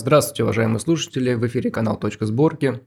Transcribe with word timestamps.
Здравствуйте, 0.00 0.44
уважаемые 0.44 0.80
слушатели. 0.80 1.34
В 1.34 1.46
эфире 1.46 1.70
канал 1.70 1.98
«Точка 1.98 2.24
сборки». 2.24 2.80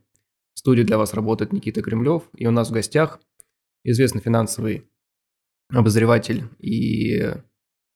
В 0.55 0.59
студии 0.59 0.81
для 0.81 0.97
вас 0.97 1.13
работает 1.13 1.53
Никита 1.53 1.83
Кремлев. 1.83 2.23
И 2.33 2.47
у 2.47 2.51
нас 2.51 2.69
в 2.69 2.73
гостях 2.73 3.19
известный 3.83 4.19
финансовый 4.19 4.89
обозреватель 5.71 6.45
и 6.57 7.35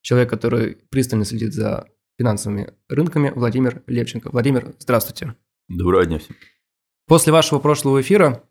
человек, 0.03 0.29
который 0.29 0.77
пристально 0.91 1.25
следит 1.25 1.55
за 1.55 1.87
финансовыми 2.19 2.75
рынками, 2.89 3.31
Владимир 3.35 3.81
Левченко. 3.87 4.29
Владимир, 4.29 4.75
здравствуйте. 4.77 5.35
Доброго 5.67 6.05
дня 6.05 6.19
всем. 6.19 6.35
После 7.07 7.33
вашего 7.33 7.57
прошлого 7.57 7.99
эфира 8.01 8.43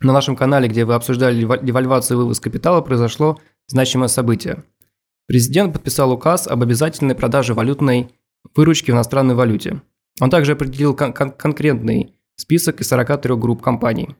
на 0.00 0.12
нашем 0.12 0.34
канале, 0.34 0.68
где 0.68 0.84
вы 0.84 0.94
обсуждали 0.94 1.40
девальвацию 1.64 2.16
и 2.16 2.18
вывоз 2.18 2.40
капитала, 2.40 2.80
произошло 2.80 3.40
значимое 3.68 4.08
событие. 4.08 4.64
Президент 5.28 5.74
подписал 5.74 6.10
указ 6.10 6.48
об 6.48 6.60
обязательной 6.60 7.14
продаже 7.14 7.54
валютной 7.54 8.10
выручки 8.56 8.90
в 8.90 8.94
иностранной 8.94 9.36
валюте. 9.36 9.80
Он 10.20 10.30
также 10.30 10.52
определил 10.52 10.94
кон- 10.94 11.12
кон- 11.12 11.32
конкретный 11.32 12.14
список 12.36 12.80
из 12.80 12.88
43 12.88 13.36
групп 13.36 13.62
компаний. 13.62 14.16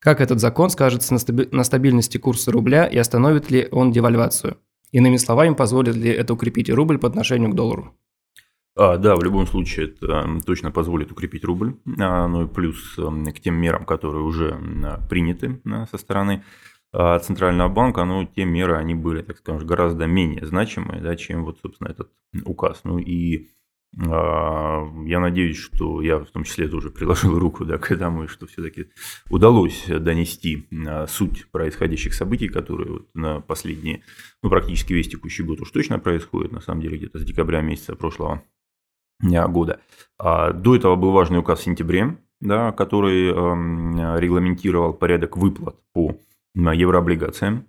Как 0.00 0.20
этот 0.20 0.40
закон 0.40 0.70
скажется 0.70 1.12
на, 1.12 1.18
стаби- 1.18 1.48
на 1.54 1.64
стабильности 1.64 2.18
курса 2.18 2.50
рубля 2.52 2.86
и 2.86 2.96
остановит 2.96 3.50
ли 3.50 3.68
он 3.70 3.92
девальвацию? 3.92 4.56
Иными 4.92 5.18
словами, 5.18 5.54
позволит 5.54 5.94
ли 5.94 6.10
это 6.10 6.34
укрепить 6.34 6.70
рубль 6.70 6.98
по 6.98 7.06
отношению 7.06 7.50
к 7.50 7.54
доллару? 7.54 7.94
А, 8.76 8.96
да, 8.96 9.14
в 9.16 9.22
любом 9.22 9.46
случае 9.46 9.88
это 9.88 10.26
точно 10.46 10.70
позволит 10.70 11.12
укрепить 11.12 11.44
рубль, 11.44 11.76
а, 12.00 12.28
ну 12.28 12.44
и 12.44 12.48
плюс 12.48 12.94
к 12.96 13.40
тем 13.40 13.54
мерам, 13.56 13.84
которые 13.84 14.22
уже 14.24 14.58
приняты 15.08 15.60
со 15.90 15.98
стороны 15.98 16.44
а, 16.92 17.18
Центрального 17.18 17.68
банка, 17.68 18.04
ну, 18.04 18.26
те 18.26 18.44
меры, 18.44 18.76
они 18.76 18.94
были, 18.94 19.22
так 19.22 19.38
скажем, 19.38 19.66
гораздо 19.66 20.06
менее 20.06 20.46
значимые, 20.46 21.02
да, 21.02 21.14
чем 21.14 21.44
вот, 21.44 21.58
собственно, 21.60 21.88
этот 21.88 22.10
указ. 22.44 22.80
Ну 22.84 22.98
и 22.98 23.50
я 23.92 25.18
надеюсь, 25.20 25.56
что 25.56 26.00
я 26.00 26.18
в 26.18 26.30
том 26.30 26.44
числе 26.44 26.68
тоже 26.68 26.90
приложил 26.90 27.36
руку 27.38 27.64
да, 27.64 27.76
к 27.76 27.90
этому, 27.90 28.28
что 28.28 28.46
все-таки 28.46 28.86
удалось 29.30 29.84
донести 29.88 30.68
а, 30.86 31.06
суть 31.08 31.50
происходящих 31.50 32.14
событий, 32.14 32.48
которые 32.48 32.92
вот 32.92 33.08
на 33.14 33.40
последние, 33.40 34.02
ну, 34.42 34.50
практически 34.50 34.92
весь 34.92 35.08
текущий 35.08 35.42
год 35.42 35.60
уж 35.60 35.70
точно 35.72 35.98
происходит, 35.98 36.52
на 36.52 36.60
самом 36.60 36.82
деле, 36.82 36.98
где-то 36.98 37.18
с 37.18 37.24
декабря 37.24 37.62
месяца 37.62 37.96
прошлого 37.96 38.44
года. 39.22 39.80
А 40.18 40.52
до 40.52 40.76
этого 40.76 40.94
был 40.96 41.10
важный 41.10 41.40
указ 41.40 41.58
в 41.58 41.64
сентябре, 41.64 42.16
да, 42.40 42.72
который 42.72 43.28
регламентировал 44.18 44.94
порядок 44.94 45.36
выплат 45.36 45.76
по 45.92 46.16
еврооблигациям. 46.54 47.66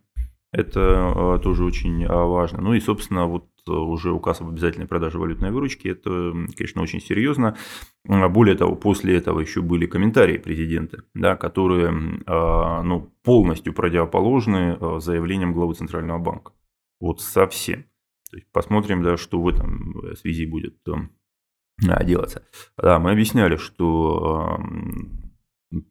Это 0.54 1.40
тоже 1.44 1.66
очень 1.66 2.08
важно. 2.08 2.62
Ну 2.62 2.74
и, 2.74 2.80
собственно, 2.80 3.26
вот 3.26 3.51
уже 3.68 4.12
указ 4.12 4.42
об 4.42 4.50
обязательной 4.50 4.88
продаже 4.88 5.20
валютной 5.20 5.52
выручки. 5.52 5.88
Это, 5.88 6.34
конечно, 6.56 6.82
очень 6.82 7.02
серьезно. 7.02 7.58
Более 8.06 8.56
того, 8.56 8.76
после 8.76 9.16
этого 9.16 9.40
еще 9.40 9.62
были 9.62 9.86
комментарии 9.86 10.38
президента, 10.38 11.04
да, 11.14 11.36
которые 11.36 12.22
а, 12.26 12.82
ну, 12.84 13.14
полностью 13.24 13.74
противоположны 13.74 14.78
а, 14.80 15.00
заявлениям 15.00 15.54
главы 15.54 15.76
Центрального 15.76 16.20
банка. 16.20 16.54
Вот 17.00 17.22
совсем. 17.22 17.86
То 18.30 18.38
есть 18.38 18.52
посмотрим, 18.52 19.04
да, 19.04 19.18
что 19.18 19.42
в 19.42 19.48
этом 19.48 20.00
э, 20.00 20.16
связи 20.16 20.46
будет 20.46 20.78
а, 20.88 22.04
делаться. 22.04 22.48
Да, 22.78 22.98
мы 23.00 23.12
объясняли, 23.12 23.58
что 23.58 24.60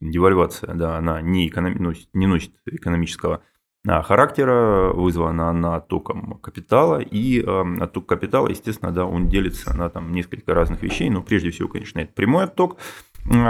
девальвация, 0.01 0.75
да, 0.75 0.99
она 0.99 1.21
не, 1.21 1.49
эконом... 1.49 1.95
не 2.13 2.27
носит 2.27 2.53
экономического 2.67 3.37
а, 3.37 3.43
характера, 3.87 4.93
вызвана 4.93 5.49
она 5.49 5.77
оттоком 5.77 6.39
капитала, 6.43 7.01
и 7.01 7.41
э, 7.41 7.65
отток 7.81 8.07
капитала, 8.07 8.49
естественно, 8.49 8.93
да, 8.93 9.07
он 9.07 9.29
делится 9.29 9.75
на 9.77 9.89
там 9.89 10.13
несколько 10.13 10.55
разных 10.55 10.83
вещей, 10.83 11.09
но 11.09 11.23
прежде 11.23 11.51
всего, 11.51 11.69
конечно, 11.69 12.01
это 12.01 12.13
прямой 12.13 12.45
отток, 12.45 12.77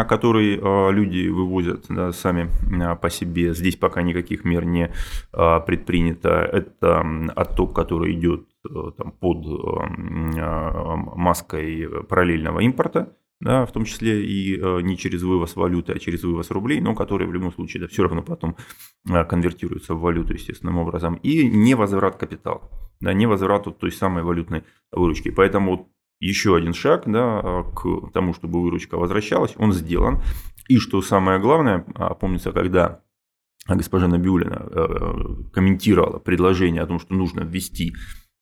который 0.09 0.57
э, 0.57 0.93
люди 0.93 1.29
вывозят 1.29 1.87
да, 1.89 2.13
сами 2.13 2.49
э, 2.71 2.97
по 2.97 3.11
себе. 3.11 3.55
Здесь 3.55 3.77
пока 3.77 4.03
никаких 4.03 4.45
мер 4.45 4.65
не 4.65 4.93
предпринято. 5.33 6.31
Это 6.31 7.05
отток, 7.35 7.75
который 7.75 8.13
идет 8.15 8.47
э, 8.69 8.93
там, 8.97 9.13
под 9.13 9.47
э, 9.47 10.41
маской 11.17 12.05
параллельного 12.09 12.61
импорта 12.61 13.13
да, 13.41 13.65
в 13.65 13.73
том 13.73 13.85
числе 13.85 14.25
и 14.25 14.59
э, 14.59 14.81
не 14.83 14.97
через 14.99 15.23
вывоз 15.23 15.57
валюты, 15.57 15.93
а 15.93 15.99
через 15.99 16.23
вывоз 16.23 16.51
рублей, 16.51 16.81
но 16.81 16.95
которые 16.95 17.29
в 17.29 17.33
любом 17.33 17.53
случае 17.53 17.83
да, 17.83 17.89
все 17.89 18.03
равно 18.03 18.23
потом 18.23 18.57
э, 19.09 19.25
конвертируются 19.25 19.95
в 19.95 20.01
валюту 20.01 20.35
естественным 20.35 20.77
образом, 20.77 21.15
и 21.15 21.49
не 21.49 21.75
возврат 21.75 22.17
капитала, 22.17 22.71
да, 23.01 23.15
не 23.15 23.27
возврат 23.27 23.67
вот 23.67 23.79
той 23.79 23.93
самой 23.93 24.23
валютной 24.23 24.65
выручки. 24.93 25.31
Поэтому 25.31 25.71
вот 25.71 25.89
еще 26.21 26.55
один 26.55 26.75
шаг 26.75 27.05
да, 27.07 27.41
э, 27.43 27.65
к 27.75 28.13
тому, 28.13 28.35
чтобы 28.35 28.61
выручка 28.63 28.99
возвращалась, 28.99 29.55
он 29.57 29.73
сделан. 29.73 30.21
И 30.69 30.77
что 30.77 31.01
самое 31.01 31.41
главное, 31.41 31.85
а, 31.95 32.15
помнится, 32.15 32.53
когда 32.53 33.01
госпожа 33.67 34.07
Набиулина 34.07 35.51
комментировала 35.53 36.19
предложение 36.19 36.83
о 36.83 36.87
том, 36.87 37.01
что 37.01 37.15
нужно 37.15 37.41
ввести 37.41 37.95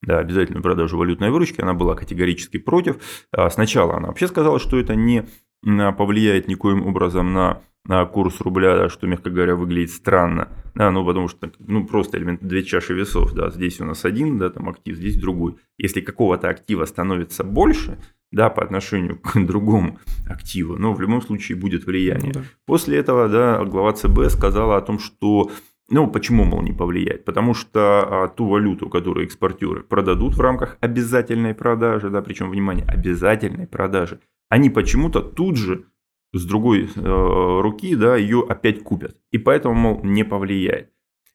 да, 0.03 0.19
обязательную 0.19 0.63
продажу 0.63 0.97
валютной 0.97 1.31
выручки, 1.31 1.61
она 1.61 1.75
была 1.75 1.95
категорически 1.95 2.59
против. 2.59 2.99
А 3.33 3.51
сначала 3.51 3.97
она 3.97 4.09
вообще 4.09 4.29
сказала, 4.29 4.59
что 4.59 4.79
это 4.79 4.95
не 4.95 5.27
повлияет 5.63 6.49
никоим 6.49 6.87
образом 6.87 7.33
на, 7.33 7.63
на 7.85 8.05
курс 8.07 8.41
рубля, 8.41 8.77
да, 8.77 8.89
что, 8.89 9.07
мягко 9.07 9.31
говоря, 9.31 9.57
выглядит 9.57 9.91
странно, 9.91 10.49
да, 10.75 10.91
ну, 10.91 11.05
потому 11.05 11.29
что, 11.29 11.51
ну, 11.59 11.85
просто 11.85 12.19
элемент, 12.19 12.43
две 12.43 12.63
чаши 12.63 12.95
весов, 12.95 13.33
да, 13.33 13.51
здесь 13.51 13.81
у 13.81 13.85
нас 13.85 14.05
один, 14.05 14.39
да, 14.39 14.51
там 14.51 14.69
актив, 14.69 14.97
здесь 14.97 15.17
другой. 15.17 15.57
Если 15.79 16.01
какого-то 16.01 16.49
актива 16.49 16.85
становится 16.85 17.43
больше, 17.43 17.99
да, 18.31 18.51
по 18.51 18.63
отношению 18.63 19.19
к 19.19 19.35
другому 19.47 19.99
активу, 20.29 20.77
но 20.77 20.93
в 20.93 21.01
любом 21.01 21.23
случае 21.23 21.59
будет 21.59 21.87
влияние. 21.87 22.33
Ну, 22.35 22.41
да. 22.41 22.47
После 22.67 22.99
этого, 22.99 23.29
да, 23.29 23.65
глава 23.65 23.93
ЦБ 23.93 24.31
сказала 24.31 24.77
о 24.77 24.83
том, 24.83 24.99
что 24.99 25.51
ну, 25.91 26.11
почему, 26.11 26.45
мол, 26.45 26.63
не 26.63 26.73
повлияет? 26.73 27.25
Потому 27.25 27.55
что 27.55 28.25
а, 28.25 28.29
ту 28.29 28.47
валюту, 28.47 28.91
которую 28.91 29.25
экспортеры 29.25 29.83
продадут 29.83 30.35
в 30.35 30.41
рамках 30.41 30.77
обязательной 30.81 31.55
продажи, 31.55 32.11
да, 32.11 32.21
причем, 32.21 32.51
внимание, 32.51 32.85
обязательной 32.85 33.67
продажи, 33.67 34.21
они 34.51 34.69
почему-то 34.69 35.21
тут 35.23 35.57
же 35.57 35.87
с 36.35 36.45
другой 36.45 36.91
э, 36.95 37.61
руки, 37.63 37.97
да, 37.97 38.17
ее 38.17 38.45
опять 38.47 38.83
купят. 38.83 39.17
И 39.31 39.39
поэтому, 39.39 39.75
мол, 39.75 40.01
не 40.05 40.25
повлияет. 40.25 40.91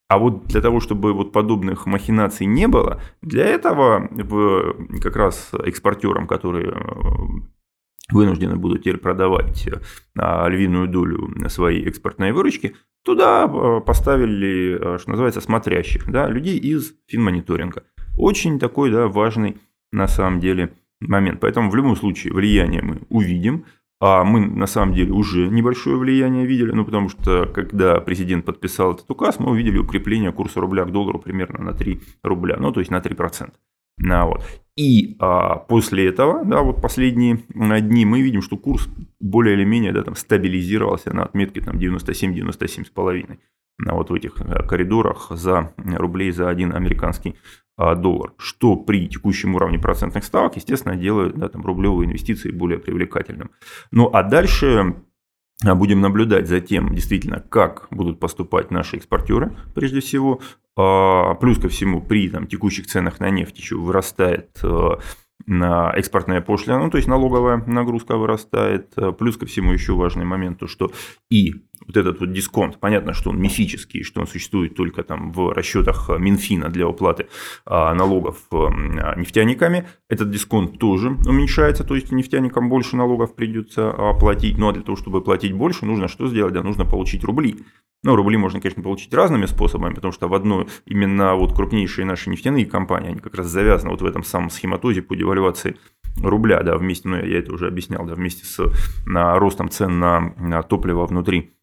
А 0.07 0.19
вот 0.19 0.45
для 0.45 0.61
того, 0.61 0.79
чтобы 0.79 1.13
вот 1.13 1.31
подобных 1.31 1.87
махинаций 1.87 2.45
не 2.45 2.67
было, 2.67 3.01
для 3.23 3.45
этого 3.45 4.07
как 5.01 5.15
раз 5.15 5.51
экспортерам, 5.65 6.27
которые 6.27 6.69
э, 6.69 7.52
вынуждены 8.11 8.55
будут 8.55 8.81
теперь 8.81 8.97
продавать 8.97 9.69
а, 10.17 10.47
львиную 10.47 10.87
долю 10.87 11.49
своей 11.49 11.87
экспортной 11.87 12.31
выручки, 12.31 12.75
туда 13.03 13.43
а, 13.43 13.79
поставили, 13.79 14.77
а, 14.79 14.97
что 14.99 15.11
называется, 15.11 15.41
смотрящих, 15.41 16.09
да, 16.09 16.27
людей 16.27 16.57
из 16.57 16.93
финмониторинга. 17.07 17.83
Очень 18.17 18.59
такой 18.59 18.91
да, 18.91 19.07
важный 19.07 19.57
на 19.91 20.07
самом 20.07 20.39
деле 20.39 20.73
момент. 20.99 21.39
Поэтому 21.39 21.69
в 21.69 21.75
любом 21.75 21.95
случае 21.95 22.33
влияние 22.33 22.81
мы 22.81 23.01
увидим. 23.09 23.65
А 24.05 24.25
мы 24.25 24.41
на 24.41 24.67
самом 24.67 24.93
деле 24.93 25.13
уже 25.13 25.47
небольшое 25.47 25.95
влияние 25.95 26.45
видели, 26.45 26.71
ну 26.71 26.83
потому 26.83 27.07
что 27.07 27.45
когда 27.45 28.01
президент 28.01 28.43
подписал 28.43 28.95
этот 28.95 29.09
указ, 29.09 29.39
мы 29.39 29.51
увидели 29.51 29.77
укрепление 29.77 30.33
курса 30.33 30.59
рубля 30.59 30.83
к 30.83 30.91
доллару 30.91 31.19
примерно 31.19 31.63
на 31.63 31.73
3 31.73 32.01
рубля, 32.21 32.57
ну 32.59 32.73
то 32.73 32.81
есть 32.81 32.91
на 32.91 32.97
3%. 32.97 33.53
На, 33.97 34.25
вот. 34.25 34.43
И 34.75 35.15
а, 35.19 35.57
после 35.57 36.07
этого, 36.07 36.43
да, 36.43 36.61
вот 36.61 36.81
последние 36.81 37.43
дни 37.53 38.05
мы 38.05 38.21
видим, 38.21 38.41
что 38.41 38.57
курс 38.57 38.89
более 39.19 39.55
или 39.55 39.65
менее 39.65 39.91
да, 39.91 40.03
там, 40.03 40.15
стабилизировался 40.15 41.13
на 41.13 41.23
отметке 41.23 41.61
там, 41.61 41.77
97-97,5 41.77 43.37
на 43.79 43.93
вот 43.93 44.09
в 44.09 44.13
этих 44.13 44.35
коридорах 44.67 45.27
за 45.31 45.73
рублей 45.77 46.31
за 46.31 46.49
один 46.49 46.75
американский 46.75 47.35
а, 47.75 47.95
доллар, 47.95 48.33
что 48.37 48.75
при 48.75 49.07
текущем 49.07 49.55
уровне 49.55 49.79
процентных 49.79 50.23
ставок, 50.23 50.55
естественно, 50.55 50.95
делает 50.95 51.35
да, 51.37 51.49
там, 51.49 51.65
рублевые 51.65 52.07
инвестиции 52.07 52.51
более 52.51 52.79
привлекательным. 52.79 53.49
Ну 53.91 54.09
а 54.13 54.21
дальше 54.21 54.67
а, 54.77 54.95
будем 55.63 56.01
наблюдать 56.01 56.47
за 56.47 56.59
тем, 56.59 56.93
действительно, 56.93 57.39
как 57.39 57.87
будут 57.91 58.19
поступать 58.19 58.71
наши 58.71 58.97
экспортеры, 58.97 59.55
прежде 59.75 59.99
всего. 59.99 60.41
А, 60.75 61.35
плюс 61.35 61.59
ко 61.59 61.69
всему, 61.69 62.01
при 62.01 62.29
там, 62.29 62.47
текущих 62.47 62.87
ценах 62.87 63.19
на 63.19 63.29
нефть 63.29 63.57
еще 63.57 63.75
вырастает 63.75 64.59
э, 64.63 64.89
на 65.45 65.91
экспортная 65.95 66.41
пошлина, 66.41 66.79
ну, 66.79 66.89
то 66.89 66.97
есть 66.97 67.07
налоговая 67.07 67.63
нагрузка 67.67 68.17
вырастает. 68.17 68.93
Плюс 69.19 69.37
ко 69.37 69.45
всему 69.45 69.71
еще 69.71 69.93
важный 69.93 70.25
момент, 70.25 70.59
то 70.59 70.67
что 70.67 70.91
и 71.29 71.53
вот 71.85 71.97
этот 71.97 72.19
вот 72.19 72.31
дисконт, 72.31 72.79
понятно, 72.79 73.13
что 73.13 73.29
он 73.29 73.39
мифический, 73.39 74.03
что 74.03 74.21
он 74.21 74.27
существует 74.27 74.75
только 74.75 75.03
там 75.03 75.31
в 75.31 75.53
расчетах 75.53 76.09
Минфина 76.17 76.69
для 76.69 76.87
уплаты 76.87 77.27
а, 77.65 77.93
налогов 77.93 78.37
а, 78.51 79.15
нефтяниками. 79.15 79.87
Этот 80.09 80.31
дисконт 80.31 80.79
тоже 80.79 81.09
уменьшается, 81.25 81.83
то 81.83 81.95
есть 81.95 82.11
нефтяникам 82.11 82.69
больше 82.69 82.95
налогов 82.95 83.35
придется 83.35 83.89
а, 83.89 84.13
платить. 84.13 84.57
Ну 84.57 84.69
а 84.69 84.73
для 84.73 84.83
того, 84.83 84.95
чтобы 84.95 85.21
платить 85.21 85.53
больше, 85.53 85.85
нужно 85.85 86.07
что 86.07 86.27
сделать? 86.27 86.53
Да, 86.53 86.63
нужно 86.63 86.85
получить 86.85 87.23
рубли. 87.23 87.57
Ну, 88.05 88.17
рубли 88.17 88.35
можно, 88.35 88.59
конечно, 88.59 88.83
получить 88.83 89.13
разными 89.13 89.45
способами, 89.45 89.93
потому 89.93 90.11
что 90.11 90.27
в 90.27 90.33
одной 90.33 90.67
именно 90.85 91.35
вот 91.35 91.55
крупнейшие 91.55 92.05
наши 92.05 92.29
нефтяные 92.29 92.65
компании, 92.65 93.11
они 93.11 93.19
как 93.19 93.35
раз 93.35 93.47
завязаны 93.47 93.91
вот 93.91 94.01
в 94.01 94.05
этом 94.05 94.23
самом 94.23 94.49
схематозе 94.49 95.01
по 95.01 95.15
девальвации 95.15 95.77
рубля, 96.21 96.61
да, 96.63 96.77
вместе, 96.77 97.07
ну, 97.07 97.15
я 97.15 97.39
это 97.39 97.53
уже 97.53 97.67
объяснял, 97.67 98.05
да, 98.05 98.13
вместе 98.15 98.45
с 98.45 98.61
на, 99.05 99.39
ростом 99.39 99.69
цен 99.69 99.99
на 99.99 100.63
топливо 100.63 101.05
внутри 101.05 101.53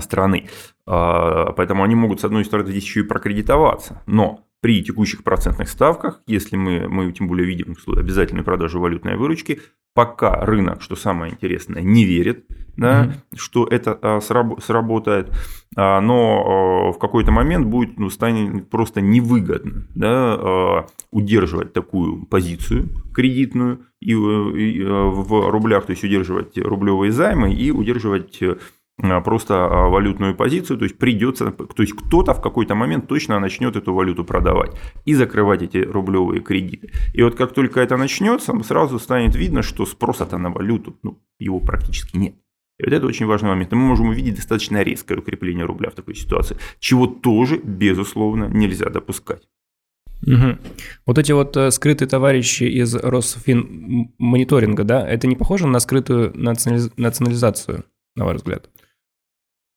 страны. 0.00 0.48
А, 0.86 1.52
поэтому 1.52 1.82
они 1.82 1.94
могут, 1.94 2.20
с 2.20 2.24
одной 2.24 2.44
стороны, 2.44 2.70
здесь 2.70 2.84
еще 2.84 3.00
и 3.00 3.04
прокредитоваться. 3.04 4.02
Но 4.06 4.44
при 4.60 4.82
текущих 4.82 5.24
процентных 5.24 5.68
ставках, 5.68 6.22
если 6.26 6.56
мы, 6.56 6.88
мы 6.88 7.12
тем 7.12 7.28
более 7.28 7.46
видим 7.46 7.76
обязательную 7.86 8.44
продажу 8.44 8.80
валютной 8.80 9.16
выручки, 9.16 9.60
пока 9.94 10.44
рынок, 10.44 10.82
что 10.82 10.96
самое 10.96 11.32
интересное, 11.32 11.82
не 11.82 12.04
верит, 12.04 12.46
да, 12.76 13.04
mm-hmm. 13.04 13.36
что 13.36 13.66
это 13.66 13.98
а, 14.02 14.20
сработает, 14.20 15.30
а, 15.76 16.00
но 16.00 16.92
в 16.92 16.98
какой-то 16.98 17.30
момент 17.30 17.66
будет, 17.66 17.98
ну, 17.98 18.10
станет 18.10 18.68
просто 18.70 19.00
невыгодно 19.00 19.86
да, 19.94 20.86
удерживать 21.12 21.72
такую 21.72 22.26
позицию 22.26 22.88
кредитную 23.14 23.86
и, 24.00 24.12
и 24.12 24.82
в 24.82 25.50
рублях, 25.50 25.86
то 25.86 25.92
есть 25.92 26.02
удерживать 26.02 26.58
рублевые 26.58 27.12
займы 27.12 27.54
и 27.54 27.70
удерживать 27.70 28.42
а, 28.42 28.58
просто 29.24 29.54
а, 29.54 29.88
валютную 29.88 30.36
позицию, 30.36 30.78
то 30.78 30.84
есть 30.84 30.98
придется, 30.98 31.50
то 31.50 31.82
есть 31.82 31.94
кто-то 31.94 32.32
в 32.34 32.40
какой-то 32.40 32.74
момент 32.74 33.08
точно 33.08 33.38
начнет 33.40 33.76
эту 33.76 33.92
валюту 33.92 34.24
продавать 34.24 34.72
и 35.04 35.14
закрывать 35.14 35.62
эти 35.62 35.78
рублевые 35.78 36.40
кредиты. 36.40 36.90
И 37.12 37.22
вот 37.22 37.34
как 37.34 37.52
только 37.52 37.80
это 37.80 37.96
начнется, 37.96 38.52
сразу 38.62 38.98
станет 38.98 39.34
видно, 39.34 39.62
что 39.62 39.86
спроса-то 39.86 40.38
на 40.38 40.50
валюту, 40.50 40.96
ну, 41.02 41.18
его 41.38 41.60
практически 41.60 42.16
нет. 42.16 42.34
И 42.78 42.84
вот 42.84 42.92
это 42.92 43.06
очень 43.06 43.26
важный 43.26 43.50
момент. 43.50 43.72
И 43.72 43.76
мы 43.76 43.82
можем 43.82 44.08
увидеть 44.08 44.36
достаточно 44.36 44.82
резкое 44.82 45.18
укрепление 45.18 45.64
рубля 45.64 45.90
в 45.90 45.94
такой 45.94 46.14
ситуации, 46.14 46.56
чего 46.80 47.06
тоже, 47.06 47.60
безусловно, 47.62 48.44
нельзя 48.44 48.90
допускать. 48.90 49.42
Угу. 50.26 50.58
Вот 51.06 51.18
эти 51.18 51.32
вот 51.32 51.56
э, 51.56 51.70
скрытые 51.70 52.08
товарищи 52.08 52.64
из 52.64 52.94
Росфинмониторинга, 52.94 54.84
да, 54.84 55.06
это 55.06 55.26
не 55.26 55.36
похоже 55.36 55.66
на 55.66 55.80
скрытую 55.80 56.32
национализацию, 56.34 57.84
на 58.16 58.24
ваш 58.24 58.36
взгляд? 58.36 58.70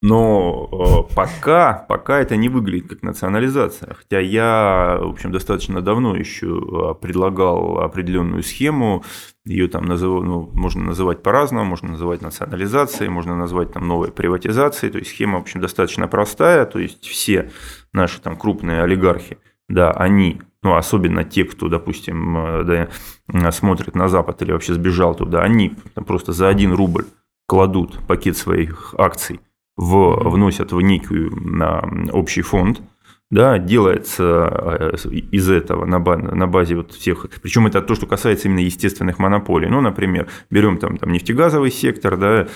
Но 0.01 1.07
э, 1.09 1.15
пока, 1.15 1.85
пока 1.89 2.19
это 2.19 2.35
не 2.35 2.49
выглядит 2.49 2.89
как 2.89 3.01
национализация. 3.01 3.95
Хотя 3.95 4.19
я, 4.19 4.99
в 5.01 5.09
общем, 5.09 5.31
достаточно 5.31 5.81
давно 5.81 6.15
еще 6.15 6.47
э, 6.47 6.93
предлагал 7.01 7.79
определенную 7.79 8.43
схему. 8.43 9.03
Ее 9.43 9.67
там 9.67 9.85
назыв... 9.85 10.23
ну, 10.23 10.51
можно 10.53 10.83
называть 10.83 11.23
по-разному, 11.23 11.65
можно 11.65 11.89
называть 11.89 12.21
национализацией, 12.21 13.09
можно 13.09 13.35
назвать 13.35 13.73
там 13.73 13.87
новой 13.87 14.11
приватизацией. 14.11 14.91
То 14.91 14.99
есть 14.99 15.09
схема, 15.09 15.39
в 15.39 15.41
общем, 15.41 15.61
достаточно 15.61 16.07
простая. 16.07 16.65
То 16.65 16.77
есть 16.77 17.03
все 17.03 17.49
наши 17.91 18.21
там 18.21 18.35
крупные 18.35 18.83
олигархи, 18.83 19.39
да, 19.67 19.91
они 19.91 20.41
ну, 20.61 20.75
особенно 20.75 21.23
те, 21.23 21.43
кто, 21.43 21.69
допустим, 21.69 22.37
э, 22.37 22.87
да, 23.33 23.51
смотрит 23.51 23.95
на 23.95 24.09
Запад 24.09 24.43
или 24.43 24.51
вообще 24.51 24.73
сбежал 24.73 25.15
туда, 25.15 25.41
они 25.41 25.75
просто 25.95 26.33
за 26.33 26.49
один 26.49 26.73
рубль 26.73 27.05
кладут 27.47 27.97
пакет 28.05 28.37
своих 28.37 28.93
акций 28.97 29.39
в, 29.77 30.29
вносят 30.29 30.71
в 30.71 30.81
некий 30.81 31.29
на 31.29 31.87
общий 32.11 32.41
фонд, 32.41 32.81
да, 33.29 33.57
делается 33.57 34.93
э, 35.03 35.07
из 35.31 35.49
этого 35.49 35.85
на, 35.85 35.99
на 35.99 36.47
базе 36.47 36.75
вот 36.75 36.93
всех, 36.93 37.27
причем 37.41 37.67
это 37.67 37.81
то, 37.81 37.95
что 37.95 38.07
касается 38.07 38.47
именно 38.47 38.61
естественных 38.61 39.19
монополий. 39.19 39.69
Ну, 39.69 39.81
например, 39.81 40.27
берем 40.49 40.77
там, 40.77 40.97
там 40.97 41.11
нефтегазовый 41.11 41.71
сектор, 41.71 42.17
да, 42.17 42.47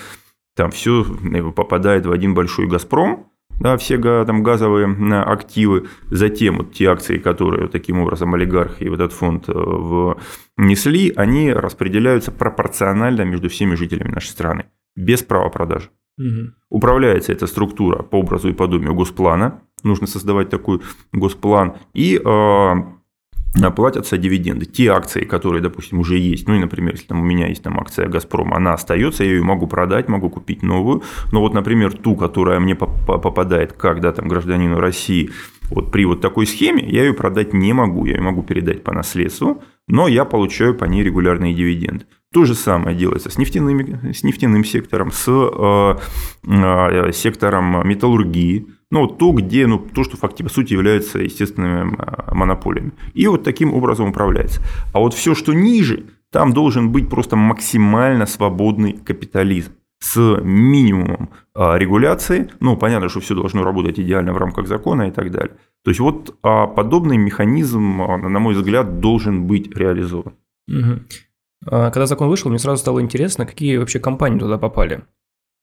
там 0.56 0.70
все 0.70 1.04
попадает 1.54 2.06
в 2.06 2.12
один 2.12 2.34
большой 2.34 2.66
Газпром, 2.66 3.28
да, 3.60 3.76
все 3.76 3.98
там 4.24 4.42
газовые 4.42 4.86
активы, 5.22 5.88
затем 6.10 6.58
вот 6.58 6.72
те 6.72 6.86
акции, 6.86 7.18
которые 7.18 7.68
таким 7.68 8.00
образом 8.00 8.34
олигархи 8.34 8.84
и 8.84 8.88
вот 8.88 9.00
этот 9.00 9.12
фонд 9.12 9.48
э, 9.48 10.14
внесли, 10.56 11.12
они 11.14 11.52
распределяются 11.52 12.32
пропорционально 12.32 13.22
между 13.22 13.48
всеми 13.48 13.74
жителями 13.74 14.10
нашей 14.10 14.28
страны, 14.28 14.66
без 14.96 15.22
права 15.22 15.50
продажи. 15.50 15.90
Угу. 16.18 16.52
Управляется 16.70 17.32
эта 17.32 17.46
структура 17.46 18.02
по 18.02 18.16
образу 18.16 18.48
и 18.48 18.52
подобию 18.52 18.94
госплана. 18.94 19.62
Нужно 19.82 20.06
создавать 20.06 20.50
такой 20.50 20.80
госплан. 21.12 21.74
И 21.94 22.20
э, 22.22 23.70
платятся 23.74 24.16
дивиденды. 24.16 24.66
Те 24.66 24.88
акции, 24.88 25.24
которые, 25.24 25.62
допустим, 25.62 25.98
уже 25.98 26.18
есть, 26.18 26.48
ну 26.48 26.54
и, 26.54 26.58
например, 26.58 26.94
если 26.94 27.06
там 27.06 27.20
у 27.20 27.24
меня 27.24 27.48
есть 27.48 27.62
там 27.62 27.78
акция 27.78 28.08
Газпрома, 28.08 28.56
она 28.56 28.74
остается, 28.74 29.24
я 29.24 29.32
ее 29.32 29.42
могу 29.42 29.66
продать, 29.66 30.08
могу 30.08 30.30
купить 30.30 30.62
новую. 30.62 31.02
Но 31.32 31.40
вот, 31.40 31.54
например, 31.54 31.92
ту, 31.92 32.16
которая 32.16 32.60
мне 32.60 32.74
попадает 32.74 33.72
как 33.72 34.00
да, 34.00 34.12
там, 34.12 34.28
гражданину 34.28 34.78
России, 34.78 35.30
вот 35.70 35.90
при 35.90 36.04
вот 36.04 36.20
такой 36.20 36.46
схеме 36.46 36.84
я 36.86 37.04
ее 37.04 37.14
продать 37.14 37.52
не 37.52 37.72
могу, 37.72 38.04
я 38.04 38.16
ее 38.16 38.22
могу 38.22 38.42
передать 38.42 38.84
по 38.84 38.92
наследству, 38.92 39.62
но 39.88 40.08
я 40.08 40.24
получаю 40.24 40.74
по 40.74 40.84
ней 40.84 41.02
регулярные 41.02 41.54
дивиденды. 41.54 42.06
То 42.32 42.46
же 42.46 42.54
самое 42.54 42.96
делается 42.96 43.28
с, 43.28 43.36
нефтяными, 43.36 44.12
с 44.12 44.22
нефтяным 44.22 44.64
сектором, 44.64 45.12
с 45.12 45.26
э, 45.28 45.96
э, 46.48 47.12
сектором 47.12 47.86
металлургии, 47.86 48.66
ну, 48.90 49.06
то, 49.06 49.32
где, 49.32 49.66
ну, 49.66 49.78
то, 49.78 50.02
что 50.02 50.16
фактически, 50.16 50.42
по 50.42 50.48
сути, 50.48 50.72
является 50.72 51.18
естественными 51.18 51.94
э, 51.94 52.34
монополиями. 52.34 52.92
И 53.12 53.26
вот 53.26 53.42
таким 53.44 53.74
образом 53.74 54.08
управляется. 54.08 54.62
А 54.94 54.98
вот 54.98 55.12
все, 55.12 55.34
что 55.34 55.52
ниже, 55.52 56.06
там 56.30 56.54
должен 56.54 56.90
быть 56.90 57.10
просто 57.10 57.36
максимально 57.36 58.24
свободный 58.26 58.94
капитализм 58.94 59.72
с 59.98 60.40
минимумом 60.42 61.30
э, 61.54 61.78
регуляции. 61.78 62.50
Ну, 62.60 62.76
понятно, 62.78 63.10
что 63.10 63.20
все 63.20 63.34
должно 63.34 63.62
работать 63.62 64.00
идеально 64.00 64.32
в 64.32 64.38
рамках 64.38 64.66
закона 64.66 65.08
и 65.08 65.10
так 65.10 65.30
далее. 65.30 65.56
То 65.84 65.90
есть 65.90 66.00
вот 66.00 66.36
а, 66.42 66.66
подобный 66.66 67.18
механизм, 67.18 67.98
на 67.98 68.38
мой 68.38 68.54
взгляд, 68.54 69.00
должен 69.00 69.46
быть 69.46 69.76
реализован. 69.76 70.32
Угу. 70.68 71.00
А, 71.66 71.90
когда 71.90 72.06
закон 72.06 72.28
вышел, 72.28 72.50
мне 72.50 72.58
сразу 72.58 72.80
стало 72.80 73.00
интересно, 73.00 73.46
какие 73.46 73.76
вообще 73.76 74.00
компании 74.00 74.38
туда 74.38 74.58
попали. 74.58 75.04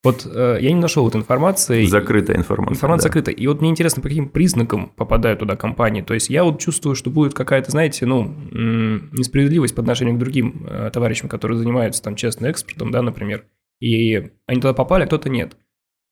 Вот 0.02 0.26
э, 0.26 0.60
я 0.62 0.72
не 0.72 0.80
нашел 0.80 1.06
этой 1.08 1.18
информации. 1.18 1.86
Закрытая 1.86 2.38
информация. 2.38 2.76
Информация 2.76 3.10
да. 3.10 3.10
закрыта. 3.10 3.32
И 3.32 3.48
вот 3.48 3.60
мне 3.60 3.70
интересно, 3.70 4.02
по 4.02 4.08
каким 4.08 4.30
признакам 4.30 4.94
попадают 4.96 5.40
туда 5.40 5.58
компании. 5.58 6.02
То 6.02 6.14
есть 6.14 6.30
я 6.30 6.46
вот 6.46 6.60
чувствую, 6.60 6.96
что 6.96 7.10
будет 7.10 7.34
какая-то, 7.34 7.72
знаете, 7.72 8.06
ну, 8.06 8.34
несправедливость 8.52 9.76
по 9.76 9.82
отношению 9.82 10.16
к 10.16 10.20
другим 10.20 10.66
э, 10.70 10.90
товарищам, 10.94 11.28
которые 11.28 11.58
занимаются 11.58 12.02
там 12.02 12.16
честным 12.16 12.50
экспортом, 12.50 12.92
да, 12.92 13.02
например. 13.02 13.46
И 13.82 14.32
они 14.46 14.62
туда 14.62 14.74
попали, 14.74 15.04
а 15.04 15.08
кто-то 15.08 15.30
нет. 15.30 15.58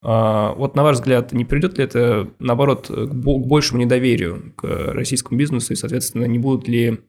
А, 0.03 0.53
вот 0.53 0.75
на 0.75 0.83
ваш 0.83 0.97
взгляд, 0.97 1.31
не 1.33 1.45
придет 1.45 1.77
ли 1.77 1.83
это, 1.83 2.29
наоборот, 2.39 2.87
к 2.87 3.13
большему 3.13 3.81
недоверию 3.81 4.53
к 4.55 4.93
российскому 4.93 5.39
бизнесу, 5.39 5.73
и, 5.73 5.75
соответственно, 5.75 6.25
не 6.25 6.39
будут 6.39 6.67
ли, 6.67 6.99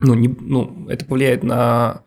ну, 0.00 0.14
не, 0.14 0.28
ну 0.28 0.86
это 0.88 1.04
повлияет 1.04 1.42
на 1.42 2.04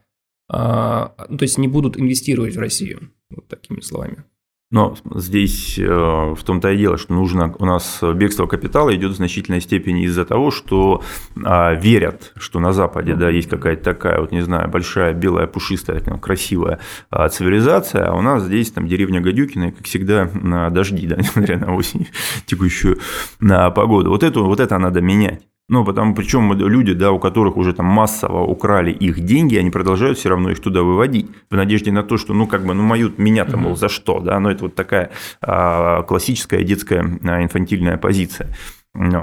а, 0.49 1.13
ну, 1.29 1.37
то 1.37 1.43
есть 1.43 1.57
не 1.57 1.67
будут 1.67 1.97
инвестировать 1.99 2.55
в 2.55 2.59
Россию, 2.59 3.11
вот 3.29 3.47
такими 3.47 3.81
словами. 3.81 4.23
Но 4.69 4.97
здесь 5.15 5.79
э, 5.79 5.85
в 5.85 6.43
том-то 6.43 6.71
и 6.71 6.77
дело, 6.77 6.97
что 6.97 7.13
нужно 7.13 7.55
у 7.57 7.65
нас 7.65 7.99
бегство 8.15 8.47
капитала 8.47 8.93
идет 8.93 9.13
в 9.13 9.15
значительной 9.15 9.61
степени 9.61 10.03
из-за 10.03 10.25
того, 10.25 10.51
что 10.51 11.03
а, 11.41 11.73
верят, 11.73 12.33
что 12.35 12.59
на 12.59 12.73
Западе 12.73 13.15
да, 13.15 13.29
есть 13.29 13.47
какая-то 13.47 13.81
такая, 13.81 14.19
вот 14.19 14.33
не 14.33 14.41
знаю, 14.41 14.69
большая 14.69 15.13
белая 15.13 15.47
пушистая, 15.47 16.01
там, 16.01 16.19
красивая 16.19 16.79
а, 17.09 17.29
цивилизация, 17.29 18.07
а 18.07 18.15
у 18.15 18.21
нас 18.21 18.43
здесь 18.43 18.69
там 18.71 18.87
деревня 18.89 19.21
Гадюкина, 19.21 19.71
как 19.71 19.85
всегда, 19.85 20.29
на 20.33 20.69
дожди, 20.69 21.07
да, 21.07 21.15
несмотря 21.17 21.57
на 21.57 21.73
осень, 21.73 22.09
текущую 22.45 22.99
на 23.39 23.71
погоду. 23.71 24.09
Вот, 24.09 24.21
эту, 24.21 24.43
вот 24.43 24.59
это 24.59 24.77
надо 24.77 24.99
менять. 24.99 25.43
Ну, 25.69 25.83
потому 25.83 26.15
причем 26.15 26.53
люди, 26.53 26.93
да, 26.93 27.11
у 27.11 27.19
которых 27.19 27.57
уже 27.57 27.73
там 27.73 27.87
массово 27.87 28.43
украли 28.45 28.91
их 28.91 29.19
деньги, 29.19 29.57
они 29.57 29.69
продолжают 29.69 30.17
все 30.17 30.29
равно 30.29 30.49
их 30.49 30.61
туда 30.61 30.81
выводить 30.81 31.29
в 31.49 31.55
надежде 31.57 31.91
на 31.91 32.03
то, 32.03 32.17
что, 32.17 32.33
ну, 32.33 32.47
как 32.47 32.65
бы, 32.65 32.73
ну, 32.73 32.83
мою 32.83 33.11
меня-то, 33.17 33.57
мол, 33.57 33.75
за 33.75 33.89
что, 33.89 34.21
да, 34.21 34.39
но 34.39 34.49
это 34.49 34.63
вот 34.63 34.75
такая 34.75 35.11
а, 35.41 36.03
классическая 36.03 36.63
детская 36.63 37.19
а, 37.21 37.43
инфантильная 37.43 37.97
позиция. 37.97 38.55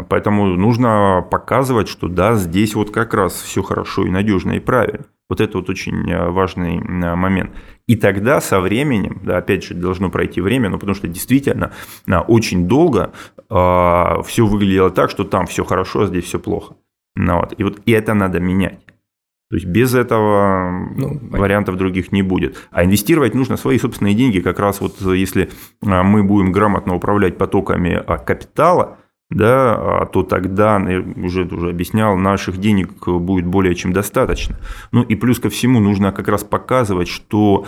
Поэтому 0.09 0.47
нужно 0.47 1.27
показывать, 1.31 1.89
что 1.89 2.09
да, 2.09 2.35
здесь 2.35 2.75
вот 2.75 2.91
как 2.91 3.13
раз 3.15 3.33
все 3.35 3.63
хорошо 3.63 4.07
и 4.07 4.11
надежно 4.11 4.53
и 4.53 4.61
правильно. 4.61 5.07
Вот 5.29 5.41
это 5.41 5.59
вот 5.59 5.71
очень 5.71 6.13
а, 6.13 6.31
важный 6.31 6.79
момент. 6.79 7.51
И 7.87 7.97
тогда 7.97 8.41
со 8.41 8.61
временем, 8.61 9.21
да, 9.25 9.39
опять 9.39 9.65
же, 9.65 9.75
должно 9.75 10.11
пройти 10.11 10.41
время, 10.41 10.69
но 10.69 10.79
потому 10.79 10.95
что 10.95 11.09
действительно 11.09 11.73
очень 12.29 12.69
долго 12.69 13.13
э, 13.51 14.23
все 14.25 14.47
выглядело 14.47 14.91
так, 14.91 15.11
что 15.11 15.25
там 15.25 15.47
все 15.47 15.65
хорошо, 15.65 16.03
а 16.03 16.07
здесь 16.07 16.25
все 16.25 16.39
плохо. 16.39 16.77
Ну, 17.17 17.41
вот. 17.41 17.55
И 17.59 17.65
вот 17.65 17.81
и 17.85 17.93
это 17.93 18.15
надо 18.15 18.41
менять. 18.41 18.85
То 19.51 19.57
есть 19.57 19.67
без 19.67 19.95
этого 19.95 20.71
ну, 20.97 21.19
вариантов 21.31 21.77
других 21.77 22.13
не 22.13 22.23
будет. 22.23 22.57
А 22.71 22.85
инвестировать 22.85 23.35
нужно 23.35 23.57
свои 23.57 23.79
собственные 23.79 24.15
деньги. 24.15 24.41
Как 24.41 24.59
раз 24.59 24.81
вот 24.81 25.01
если 25.01 25.51
мы 25.81 26.23
будем 26.23 26.53
грамотно 26.53 26.95
управлять 26.95 27.39
потоками 27.39 28.03
капитала, 28.25 28.99
да, 29.31 30.03
а 30.03 30.07
то 30.07 30.23
тогда, 30.23 30.79
я 30.89 31.01
уже, 31.01 31.45
уже 31.45 31.71
объяснял, 31.71 32.17
наших 32.17 32.59
денег 32.59 33.07
будет 33.07 33.47
более 33.47 33.75
чем 33.75 33.93
достаточно. 33.93 34.57
Ну 34.93 35.03
и 35.03 35.15
плюс 35.15 35.39
ко 35.41 35.49
всему 35.49 35.81
нужно 35.81 36.13
как 36.13 36.29
раз 36.29 36.45
показывать, 36.45 37.09
что 37.09 37.67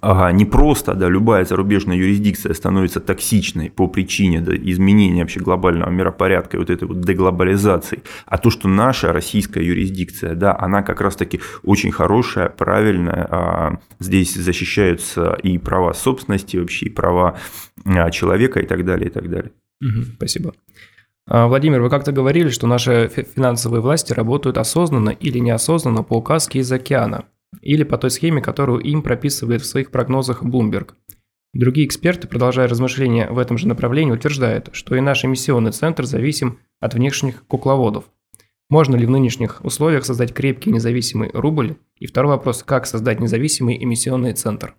а 0.00 0.32
не 0.32 0.46
просто, 0.46 0.94
да, 0.94 1.10
любая 1.10 1.44
зарубежная 1.44 1.96
юрисдикция 1.96 2.54
становится 2.54 3.00
токсичной 3.00 3.70
по 3.70 3.86
причине 3.86 4.40
да, 4.40 4.56
изменения 4.56 5.20
вообще 5.20 5.40
глобального 5.40 5.90
миропорядка 5.90 6.56
и 6.56 6.60
вот 6.60 6.70
этой 6.70 6.88
вот 6.88 7.02
деглобализации, 7.02 8.02
а 8.24 8.38
то, 8.38 8.48
что 8.48 8.66
наша 8.66 9.12
российская 9.12 9.62
юрисдикция, 9.62 10.34
да, 10.34 10.56
она 10.58 10.82
как 10.82 11.02
раз-таки 11.02 11.40
очень 11.64 11.92
хорошая, 11.92 12.48
правильная, 12.48 13.28
а 13.30 13.78
здесь 14.00 14.34
защищаются 14.34 15.34
и 15.42 15.58
права 15.58 15.92
собственности 15.92 16.56
вообще, 16.56 16.86
и 16.86 16.90
права 16.90 17.36
а, 17.84 18.10
человека 18.10 18.60
и 18.60 18.66
так 18.66 18.86
далее, 18.86 19.10
и 19.10 19.12
так 19.12 19.28
далее. 19.28 19.52
Спасибо. 20.16 20.54
А, 21.26 21.46
Владимир, 21.46 21.80
вы 21.80 21.90
как-то 21.90 22.12
говорили, 22.12 22.50
что 22.50 22.66
наши 22.66 23.08
финансовые 23.08 23.80
власти 23.80 24.12
работают 24.12 24.58
осознанно 24.58 25.10
или 25.10 25.38
неосознанно 25.38 26.02
по 26.02 26.14
указке 26.14 26.58
из 26.58 26.70
океана 26.70 27.26
или 27.62 27.84
по 27.84 27.96
той 27.98 28.10
схеме, 28.10 28.42
которую 28.42 28.80
им 28.80 29.02
прописывает 29.02 29.62
в 29.62 29.66
своих 29.66 29.90
прогнозах 29.90 30.42
Bloomberg. 30.42 30.94
Другие 31.54 31.86
эксперты, 31.86 32.26
продолжая 32.26 32.66
размышления 32.66 33.28
в 33.30 33.38
этом 33.38 33.58
же 33.58 33.68
направлении, 33.68 34.12
утверждают, 34.12 34.70
что 34.72 34.96
и 34.96 35.00
наш 35.00 35.24
эмиссионный 35.24 35.70
центр 35.70 36.04
зависим 36.04 36.58
от 36.80 36.94
внешних 36.94 37.46
кукловодов. 37.46 38.04
Можно 38.68 38.96
ли 38.96 39.06
в 39.06 39.10
нынешних 39.10 39.64
условиях 39.64 40.04
создать 40.04 40.34
крепкий 40.34 40.72
независимый 40.72 41.30
рубль? 41.32 41.76
И 42.00 42.06
второй 42.06 42.32
вопрос, 42.32 42.64
как 42.64 42.86
создать 42.86 43.20
независимый 43.20 43.82
эмиссионный 43.82 44.32
центр? 44.32 44.74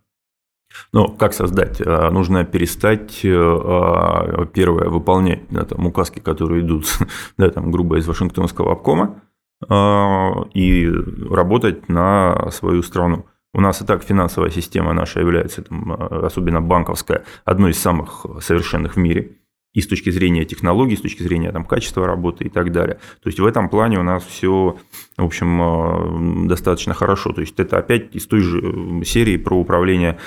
Ну, 0.93 1.09
как 1.09 1.33
создать? 1.33 1.81
А, 1.85 2.09
нужно 2.11 2.45
перестать, 2.45 3.23
э, 3.23 3.33
а, 3.33 4.45
первое, 4.45 4.89
выполнять 4.89 5.43
да, 5.49 5.65
там, 5.65 5.85
указки, 5.85 6.19
которые 6.19 6.61
идут, 6.61 6.85
да, 7.37 7.49
там, 7.49 7.71
грубо, 7.71 7.97
из 7.97 8.07
Вашингтонского 8.07 8.73
обкома, 8.73 9.21
а, 9.67 10.45
и 10.53 10.89
работать 11.29 11.89
на 11.89 12.49
свою 12.51 12.83
страну. 12.83 13.25
У 13.53 13.61
нас 13.61 13.81
и 13.81 13.85
так 13.85 14.03
финансовая 14.03 14.49
система 14.49 14.93
наша 14.93 15.21
является, 15.21 15.61
там, 15.61 15.91
особенно 15.91 16.61
банковская, 16.61 17.23
одной 17.45 17.71
из 17.71 17.79
самых 17.79 18.25
совершенных 18.41 18.95
в 18.95 18.99
мире. 18.99 19.37
И 19.75 19.81
с 19.81 19.87
точки 19.87 20.09
зрения 20.09 20.45
технологий, 20.45 20.95
с 20.95 21.01
точки 21.01 21.21
зрения 21.21 21.51
там, 21.51 21.65
качества 21.65 22.07
работы 22.07 22.45
и 22.45 22.49
так 22.49 22.71
далее. 22.71 22.95
То 23.21 23.27
есть 23.27 23.39
в 23.39 23.45
этом 23.45 23.67
плане 23.67 23.99
у 23.99 24.03
нас 24.03 24.23
все, 24.23 24.77
в 25.17 25.23
общем, 25.23 26.47
достаточно 26.47 26.93
хорошо. 26.93 27.33
То 27.33 27.41
есть 27.41 27.59
это 27.59 27.77
опять 27.77 28.15
из 28.15 28.25
той 28.25 28.39
же 28.39 29.03
серии 29.03 29.35
про 29.35 29.59
управление 29.59 30.17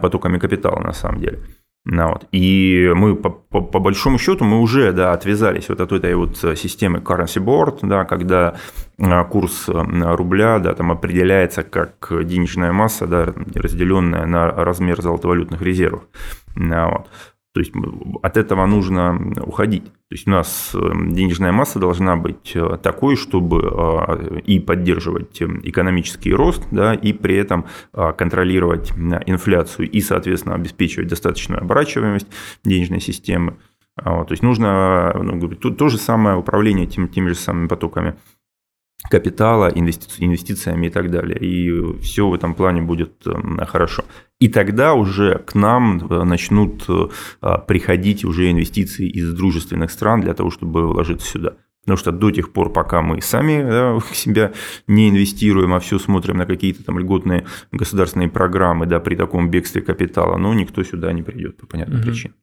потоками 0.00 0.38
капитала 0.38 0.80
на 0.80 0.92
самом 0.92 1.20
деле. 1.20 1.40
Ну, 1.84 2.08
вот. 2.10 2.28
И 2.30 2.92
мы 2.94 3.16
по, 3.16 3.28
по, 3.30 3.60
по 3.60 3.80
большому 3.80 4.16
счету 4.18 4.44
мы 4.44 4.60
уже 4.60 4.92
да, 4.92 5.12
отвязались 5.12 5.68
вот 5.68 5.80
от 5.80 5.90
этой 5.90 6.14
вот 6.14 6.36
системы 6.36 6.98
currency 7.00 7.42
board, 7.42 7.80
да, 7.82 8.04
когда 8.04 8.54
а, 9.00 9.24
курс 9.24 9.64
рубля 9.66 10.60
да, 10.60 10.74
там 10.74 10.92
определяется 10.92 11.64
как 11.64 12.12
денежная 12.24 12.72
масса, 12.72 13.08
да, 13.08 13.34
разделенная 13.54 14.26
на 14.26 14.48
размер 14.52 15.02
золотовалютных 15.02 15.60
резервов. 15.60 16.04
Ну, 16.54 16.90
вот. 16.90 17.08
То 17.54 17.60
есть 17.60 17.72
от 18.22 18.36
этого 18.38 18.64
нужно 18.64 19.34
уходить. 19.44 19.84
То 19.84 20.14
есть 20.14 20.26
у 20.26 20.30
нас 20.30 20.74
эм, 20.74 21.12
денежная 21.12 21.52
масса 21.52 21.78
должна 21.78 22.16
быть 22.16 22.52
э, 22.54 22.78
такой, 22.82 23.14
чтобы 23.14 23.60
э, 23.62 24.40
и 24.46 24.58
поддерживать 24.58 25.40
эм, 25.42 25.60
экономический 25.62 26.32
рост, 26.32 26.66
да, 26.70 26.94
и 26.94 27.12
при 27.12 27.36
этом 27.36 27.66
э, 27.92 28.12
контролировать 28.16 28.92
инфляцию 29.26 29.90
и, 29.90 30.00
соответственно, 30.00 30.54
обеспечивать 30.54 31.08
достаточную 31.08 31.60
оборачиваемость 31.60 32.28
денежной 32.64 33.00
системы. 33.00 33.58
А 33.96 34.24
то 34.24 34.32
есть 34.32 34.42
нужно 34.42 35.12
ну, 35.22 35.48
то, 35.50 35.70
то 35.70 35.88
же 35.90 35.98
самое 35.98 36.36
управление 36.36 36.86
тем, 36.86 37.08
теми 37.08 37.28
же 37.28 37.34
самыми 37.34 37.68
потоками 37.68 38.16
капитала, 39.10 39.68
инвести- 39.70 40.24
инвестициями 40.24 40.86
и 40.86 40.90
так 40.90 41.10
далее. 41.10 41.38
И 41.38 41.98
все 42.00 42.26
в 42.28 42.34
этом 42.34 42.54
плане 42.54 42.80
будет 42.82 43.26
эм, 43.26 43.58
хорошо. 43.66 44.04
И 44.42 44.48
тогда 44.48 44.94
уже 44.94 45.38
к 45.46 45.54
нам 45.54 46.04
э, 46.04 46.24
начнут 46.24 46.84
э, 46.88 47.58
приходить 47.68 48.24
уже 48.24 48.50
инвестиции 48.50 49.08
из 49.08 49.32
дружественных 49.34 49.92
стран 49.92 50.20
для 50.20 50.34
того, 50.34 50.50
чтобы 50.50 50.88
вложиться 50.88 51.28
сюда. 51.28 51.54
Потому 51.82 51.96
что 51.96 52.10
до 52.10 52.32
тех 52.32 52.52
пор, 52.52 52.72
пока 52.72 53.02
мы 53.02 53.22
сами 53.22 53.62
да, 53.70 54.00
себя 54.12 54.52
не 54.88 55.10
инвестируем, 55.10 55.72
а 55.74 55.78
все 55.78 56.00
смотрим 56.00 56.38
на 56.38 56.46
какие-то 56.46 56.82
там 56.82 56.98
льготные 56.98 57.46
государственные 57.70 58.30
программы 58.30 58.86
да, 58.86 58.98
при 58.98 59.14
таком 59.14 59.48
бегстве 59.48 59.80
капитала, 59.80 60.36
ну, 60.38 60.52
никто 60.54 60.82
сюда 60.82 61.12
не 61.12 61.22
придет 61.22 61.58
по 61.58 61.66
понятным 61.68 62.00
угу. 62.00 62.08
причинам. 62.08 62.34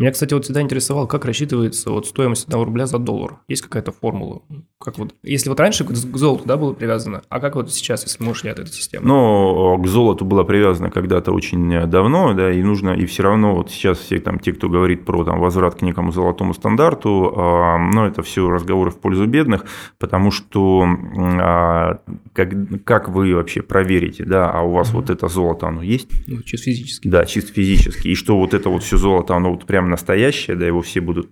Меня, 0.00 0.12
кстати, 0.12 0.32
вот 0.32 0.44
всегда 0.44 0.62
интересовало, 0.62 1.06
как 1.06 1.26
рассчитывается 1.26 1.90
вот 1.90 2.06
стоимость 2.06 2.44
одного 2.44 2.64
рубля 2.64 2.86
за 2.86 2.96
доллар. 2.96 3.36
Есть 3.48 3.60
какая-то 3.60 3.92
формула? 3.92 4.40
Как 4.82 4.96
вот, 4.96 5.14
если 5.22 5.50
вот 5.50 5.60
раньше 5.60 5.84
к 5.84 5.90
золоту 5.92 6.44
да, 6.46 6.56
было 6.56 6.72
привязано, 6.72 7.20
а 7.28 7.38
как 7.38 7.54
вот 7.54 7.70
сейчас, 7.70 8.04
если 8.04 8.24
мы 8.24 8.30
ушли 8.30 8.48
от 8.48 8.58
этой 8.58 8.72
системы? 8.72 9.06
Ну, 9.06 9.78
к 9.78 9.86
золоту 9.86 10.24
было 10.24 10.42
привязано 10.42 10.90
когда-то 10.90 11.32
очень 11.32 11.86
давно, 11.86 12.32
да, 12.32 12.50
и 12.50 12.62
нужно, 12.62 12.92
и 12.92 13.04
все 13.04 13.24
равно 13.24 13.54
вот 13.54 13.70
сейчас 13.70 13.98
все 13.98 14.18
там, 14.20 14.38
те, 14.38 14.54
кто 14.54 14.70
говорит 14.70 15.04
про 15.04 15.22
там 15.22 15.38
возврат 15.38 15.74
к 15.74 15.82
некому 15.82 16.12
золотому 16.12 16.54
стандарту, 16.54 17.34
э, 17.36 17.92
ну, 17.92 18.06
это 18.06 18.22
все 18.22 18.48
разговоры 18.48 18.90
в 18.92 18.98
пользу 18.98 19.26
бедных, 19.26 19.66
потому 19.98 20.30
что 20.30 20.86
э, 20.86 22.12
как, 22.32 22.84
как 22.84 23.10
вы 23.10 23.34
вообще 23.34 23.60
проверите, 23.60 24.24
да, 24.24 24.50
а 24.50 24.62
у 24.62 24.72
вас 24.72 24.88
угу. 24.88 25.00
вот 25.00 25.10
это 25.10 25.28
золото, 25.28 25.68
оно 25.68 25.82
есть? 25.82 26.08
Ну, 26.26 26.40
чисто 26.40 26.70
физически. 26.70 27.06
Да, 27.06 27.26
чисто 27.26 27.52
физически. 27.52 28.08
И 28.08 28.14
что 28.14 28.38
вот 28.38 28.54
это 28.54 28.70
вот 28.70 28.82
все 28.82 28.96
золото, 28.96 29.36
оно 29.36 29.50
вот 29.50 29.66
прям 29.66 29.89
настоящее, 29.90 30.56
да, 30.56 30.66
его 30.66 30.80
все 30.80 31.00
будут 31.00 31.30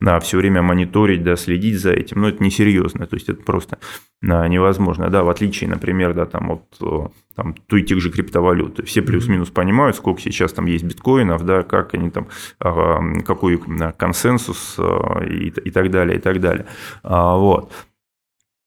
да, 0.00 0.16
э, 0.16 0.20
все 0.20 0.38
время 0.38 0.62
мониторить, 0.62 1.22
да, 1.22 1.36
следить 1.36 1.78
за 1.78 1.92
этим, 1.92 2.22
но 2.22 2.28
это 2.28 2.42
несерьезно, 2.42 3.06
то 3.06 3.14
есть 3.14 3.28
это 3.28 3.42
просто 3.42 3.78
да, 4.22 4.46
невозможно, 4.48 5.10
да, 5.10 5.22
в 5.22 5.28
отличие, 5.28 5.68
например, 5.68 6.14
да, 6.14 6.26
там 6.26 6.50
от 6.50 6.76
э, 6.80 7.08
там, 7.34 7.54
той 7.54 7.82
тех 7.82 8.00
же 8.00 8.10
криптовалют. 8.10 8.86
Все 8.86 9.02
плюс-минус 9.02 9.48
понимают, 9.50 9.96
сколько 9.96 10.20
сейчас 10.20 10.52
там 10.52 10.66
есть 10.66 10.84
биткоинов, 10.84 11.44
да, 11.44 11.62
как 11.62 11.94
они 11.94 12.10
там, 12.10 12.28
какой 12.58 13.58
консенсус 13.96 14.76
э, 14.78 15.26
и, 15.26 15.48
и 15.48 15.70
так 15.70 15.90
далее, 15.90 16.18
и 16.18 16.20
так 16.20 16.40
далее. 16.40 16.66
А, 17.02 17.36
вот. 17.36 17.72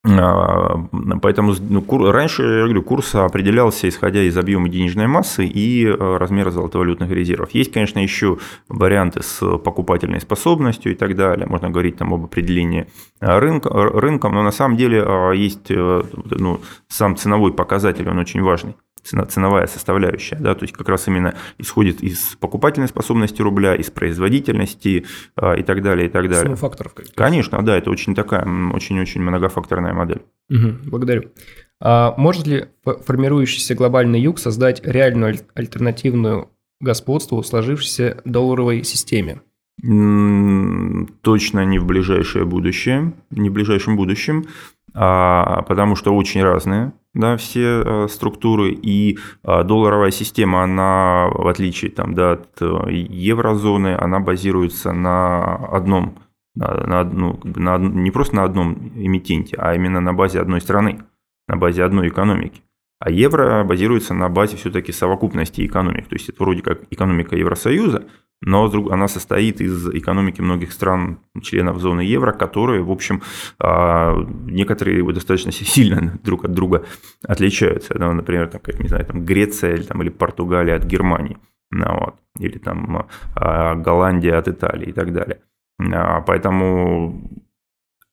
А, 0.06 0.86
поэтому 1.22 1.54
ну, 1.62 1.82
кур, 1.82 2.12
раньше, 2.12 2.44
я 2.44 2.64
говорю, 2.64 2.84
курс 2.84 3.16
определялся 3.16 3.88
исходя 3.88 4.22
из 4.22 4.38
объема 4.38 4.68
денежной 4.68 5.08
массы 5.08 5.46
и 5.46 5.86
э, 5.86 6.18
размера 6.18 6.52
золотовалютных 6.52 7.10
резервов. 7.10 7.52
Есть, 7.52 7.72
конечно, 7.72 8.00
еще 8.00 8.38
варианты 8.68 9.24
с 9.24 9.40
покупательной 9.60 10.20
способностью 10.20 10.92
и 10.92 10.96
так 10.96 11.16
далее. 11.16 11.48
Можно 11.48 11.70
говорить 11.70 11.96
там 11.96 12.14
об 12.14 12.26
определении 12.26 12.88
рынка, 13.22 13.70
рынком, 13.72 14.34
но 14.34 14.44
на 14.44 14.52
самом 14.52 14.76
деле 14.76 15.04
а, 15.06 15.32
есть 15.32 15.72
э, 15.72 16.04
ну, 16.32 16.60
сам 16.90 17.16
ценовой 17.16 17.54
показатель, 17.54 18.10
он 18.10 18.20
очень 18.20 18.42
важный 18.42 18.76
ценовая 19.04 19.68
составляющая, 19.68 20.38
да, 20.38 20.56
то 20.56 20.64
есть 20.64 20.74
как 20.74 20.88
раз 20.90 21.08
именно 21.08 21.36
исходит 21.58 22.02
из 22.02 22.36
покупательной 22.40 22.88
способности 22.88 23.42
рубля, 23.42 23.76
из 23.76 23.90
производительности 23.90 25.06
а, 25.36 25.54
и 25.56 25.64
так 25.64 25.82
далее, 25.82 26.08
и 26.08 26.10
так 26.10 26.24
далее. 26.24 26.44
Сумма 26.44 26.56
факторов. 26.56 26.94
Конечно, 27.16 27.62
да, 27.64 27.78
это 27.78 27.92
очень 27.92 28.16
такая, 28.16 28.46
очень-очень 28.46 29.22
многофакторная 29.22 29.93
модель. 29.94 30.22
Угу, 30.50 30.90
благодарю. 30.90 31.32
А 31.80 32.14
может 32.18 32.48
ли 32.48 32.66
формирующийся 32.84 33.76
глобальный 33.76 34.22
юг 34.22 34.40
создать 34.40 34.86
реальную 34.86 35.36
альтернативную 35.54 36.50
господству 36.80 37.42
сложившейся 37.44 38.22
долларовой 38.26 38.84
системе? 38.84 39.42
Точно 39.82 41.66
не 41.66 41.80
в 41.80 41.86
ближайшее 41.86 42.46
будущее, 42.46 43.14
не 43.32 43.50
в 43.50 43.54
ближайшем 43.54 43.98
будущем, 43.98 44.46
а, 44.94 45.64
потому 45.64 45.96
что 45.96 46.16
очень 46.16 46.44
разные 46.44 46.94
да, 47.14 47.38
все 47.38 47.84
э, 47.86 48.08
структуры, 48.10 48.72
и 48.72 49.18
э, 49.44 49.64
долларовая 49.64 50.12
система, 50.12 50.64
она, 50.64 51.30
в 51.32 51.48
отличие 51.48 51.92
там, 51.92 52.16
да, 52.16 52.34
от 52.34 52.62
э, 52.62 52.92
еврозоны, 52.92 53.96
она 53.96 54.20
базируется 54.20 54.94
на 54.94 55.56
одном, 55.56 56.18
на, 56.56 56.74
на, 56.86 57.04
ну, 57.04 57.40
на, 57.44 57.78
не 57.78 58.12
просто 58.12 58.36
на 58.36 58.44
одном 58.44 58.92
эмитенте, 58.96 59.56
а 59.58 59.76
именно 59.76 60.00
на 60.02 60.14
базе 60.14 60.40
одной 60.40 60.62
страны, 60.62 61.04
на 61.48 61.58
базе 61.58 61.84
одной 61.84 62.10
экономики. 62.10 62.62
А 63.00 63.10
евро 63.10 63.64
базируется 63.66 64.14
на 64.14 64.30
базе 64.30 64.56
все-таки 64.56 64.94
совокупности 64.94 65.66
экономик. 65.66 66.08
То 66.08 66.16
есть 66.16 66.30
это 66.30 66.42
вроде 66.42 66.62
как 66.62 66.84
экономика 66.90 67.36
Евросоюза, 67.36 68.06
но 68.40 68.66
она 68.92 69.08
состоит 69.08 69.62
из 69.62 69.90
экономики 69.90 70.42
многих 70.42 70.72
стран, 70.72 71.20
членов 71.42 71.80
зоны 71.80 72.02
евро, 72.02 72.32
которые, 72.34 72.82
в 72.82 72.92
общем, 72.92 73.22
а, 73.60 74.16
некоторые 74.46 75.04
достаточно 75.12 75.52
сильно 75.52 76.18
друг 76.24 76.46
от 76.46 76.54
друга 76.54 76.86
отличаются. 77.28 77.98
Например, 77.98 78.48
там, 78.48 78.62
как, 78.62 78.80
не 78.80 78.88
знаю, 78.88 79.06
там 79.06 79.26
Греция 79.26 79.76
или, 79.76 79.84
там, 79.84 80.02
или 80.02 80.10
Португалия 80.10 80.76
от 80.76 80.86
Германии, 80.86 81.38
ну, 81.72 81.86
вот, 82.00 82.16
или 82.40 82.58
там 82.58 83.08
а, 83.36 83.76
Голландия 83.76 84.36
от 84.36 84.48
Италии 84.48 84.90
и 84.90 84.94
так 84.94 85.14
далее. 85.14 85.42
А, 85.80 86.22
поэтому 86.22 87.44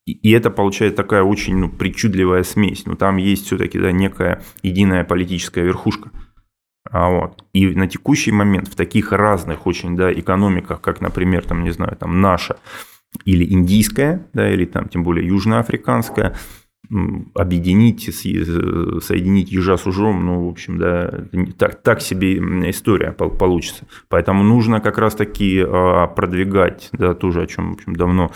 и 0.06 0.32
это 0.32 0.50
получается 0.50 0.96
такая 0.96 1.22
очень 1.22 1.56
ну, 1.56 1.68
причудливая 1.68 2.42
смесь. 2.42 2.84
Но 2.86 2.96
там 2.96 3.16
есть 3.16 3.46
все-таки 3.46 3.78
да, 3.78 3.92
некая 3.92 4.42
единая 4.62 5.04
политическая 5.04 5.62
верхушка. 5.62 6.10
А 6.90 7.08
вот. 7.08 7.44
И 7.52 7.66
на 7.74 7.86
текущий 7.86 8.32
момент 8.32 8.68
в 8.68 8.74
таких 8.74 9.12
разных 9.12 9.66
очень 9.66 9.96
да, 9.96 10.12
экономиках, 10.12 10.80
как, 10.80 11.00
например, 11.00 11.44
там, 11.44 11.62
не 11.62 11.70
знаю, 11.70 11.96
там 11.96 12.20
наша 12.20 12.56
или 13.24 13.44
индийская, 13.44 14.26
да, 14.32 14.50
или 14.50 14.64
там 14.64 14.88
тем 14.88 15.02
более 15.02 15.26
южноафриканская, 15.26 16.36
объединить, 17.34 18.02
соединить 18.14 19.52
ежа 19.52 19.76
с 19.76 19.86
ужом, 19.86 20.26
ну, 20.26 20.46
в 20.46 20.48
общем, 20.50 20.78
да, 20.78 21.26
так, 21.56 21.82
так 21.82 22.00
себе 22.00 22.38
история 22.70 23.12
получится. 23.12 23.86
Поэтому 24.08 24.42
нужно 24.42 24.80
как 24.80 24.98
раз-таки 24.98 25.64
а, 25.64 26.08
продвигать, 26.08 26.88
да, 26.92 27.14
тоже 27.14 27.42
о 27.42 27.46
чем, 27.46 27.70
в 27.70 27.74
общем, 27.74 27.94
давно 27.94 28.32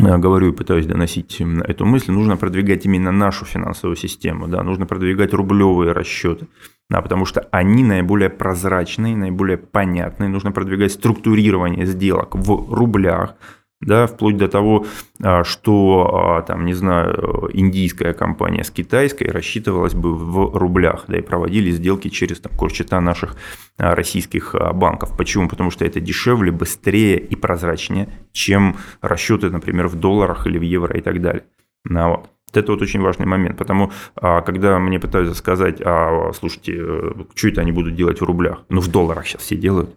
а, 0.00 0.18
говорю 0.18 0.52
и 0.52 0.56
пытаюсь 0.56 0.86
доносить 0.86 1.40
эту 1.40 1.84
мысль, 1.84 2.12
нужно 2.12 2.36
продвигать 2.36 2.86
именно 2.86 3.12
нашу 3.12 3.44
финансовую 3.44 3.96
систему, 3.96 4.48
да, 4.48 4.62
нужно 4.62 4.86
продвигать 4.86 5.34
рублевые 5.34 5.92
расчеты, 5.92 6.48
да, 6.88 7.02
потому 7.02 7.26
что 7.26 7.46
они 7.52 7.84
наиболее 7.84 8.30
прозрачные, 8.30 9.16
наиболее 9.16 9.58
понятные, 9.58 10.30
нужно 10.30 10.50
продвигать 10.50 10.92
структурирование 10.92 11.84
сделок 11.84 12.34
в 12.34 12.72
рублях, 12.72 13.34
да, 13.80 14.06
вплоть 14.06 14.36
до 14.36 14.48
того, 14.48 14.86
а, 15.22 15.44
что, 15.44 16.10
а, 16.12 16.42
там, 16.42 16.64
не 16.64 16.74
знаю, 16.74 17.50
индийская 17.52 18.14
компания 18.14 18.64
с 18.64 18.70
китайской 18.70 19.24
рассчитывалась 19.24 19.94
бы 19.94 20.14
в 20.14 20.56
рублях, 20.56 21.04
да, 21.08 21.18
и 21.18 21.22
проводили 21.22 21.70
сделки 21.70 22.08
через 22.08 22.40
там, 22.40 22.52
корчета 22.56 23.00
наших 23.00 23.36
а, 23.76 23.94
российских 23.94 24.54
банков. 24.74 25.16
Почему? 25.16 25.48
Потому 25.48 25.70
что 25.70 25.84
это 25.84 26.00
дешевле, 26.00 26.50
быстрее 26.50 27.18
и 27.18 27.36
прозрачнее, 27.36 28.08
чем 28.32 28.76
расчеты, 29.00 29.50
например, 29.50 29.88
в 29.88 29.96
долларах 29.96 30.46
или 30.46 30.58
в 30.58 30.62
евро 30.62 30.96
и 30.96 31.02
так 31.02 31.20
далее. 31.20 31.44
Ну, 31.84 32.08
вот. 32.08 32.30
Это 32.52 32.70
вот 32.70 32.82
очень 32.82 33.00
важный 33.00 33.26
момент, 33.26 33.58
потому 33.58 33.90
когда 34.14 34.78
мне 34.78 35.00
пытаются 35.00 35.34
сказать, 35.34 35.82
а, 35.84 36.30
слушайте, 36.34 36.76
э, 36.78 37.12
что 37.34 37.48
это 37.48 37.62
они 37.62 37.72
будут 37.72 37.96
делать 37.96 38.20
в 38.20 38.24
рублях? 38.24 38.62
Ну, 38.68 38.80
в 38.80 38.86
долларах 38.86 39.26
сейчас 39.26 39.42
все 39.42 39.56
делают, 39.56 39.90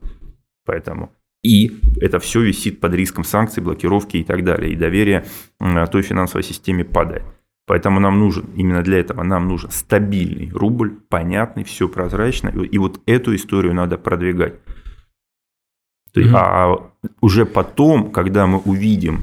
поэтому 0.66 1.12
и 1.48 1.80
это 2.02 2.20
все 2.20 2.42
висит 2.42 2.82
под 2.82 2.94
риском 2.94 3.24
санкций, 3.24 3.64
блокировки 3.64 4.18
и 4.18 4.24
так 4.24 4.44
далее. 4.44 4.74
И 4.74 4.76
доверие 4.76 5.24
той 5.92 6.02
финансовой 6.02 6.44
системе 6.44 6.84
падает. 6.84 7.24
Поэтому 7.66 8.00
нам 8.00 8.20
нужен, 8.20 8.46
именно 8.56 8.82
для 8.82 9.00
этого 9.00 9.24
нам 9.24 9.48
нужен 9.48 9.72
стабильный 9.72 10.50
рубль, 10.52 10.92
понятный, 11.10 11.64
все 11.64 11.88
прозрачно. 11.88 12.50
И 12.50 12.78
вот 12.78 13.02
эту 13.06 13.34
историю 13.34 13.74
надо 13.74 13.98
продвигать. 13.98 14.56
Mm-hmm. 16.16 16.32
А 16.34 16.92
уже 17.22 17.46
потом, 17.46 18.12
когда 18.12 18.46
мы 18.48 18.60
увидим 18.60 19.22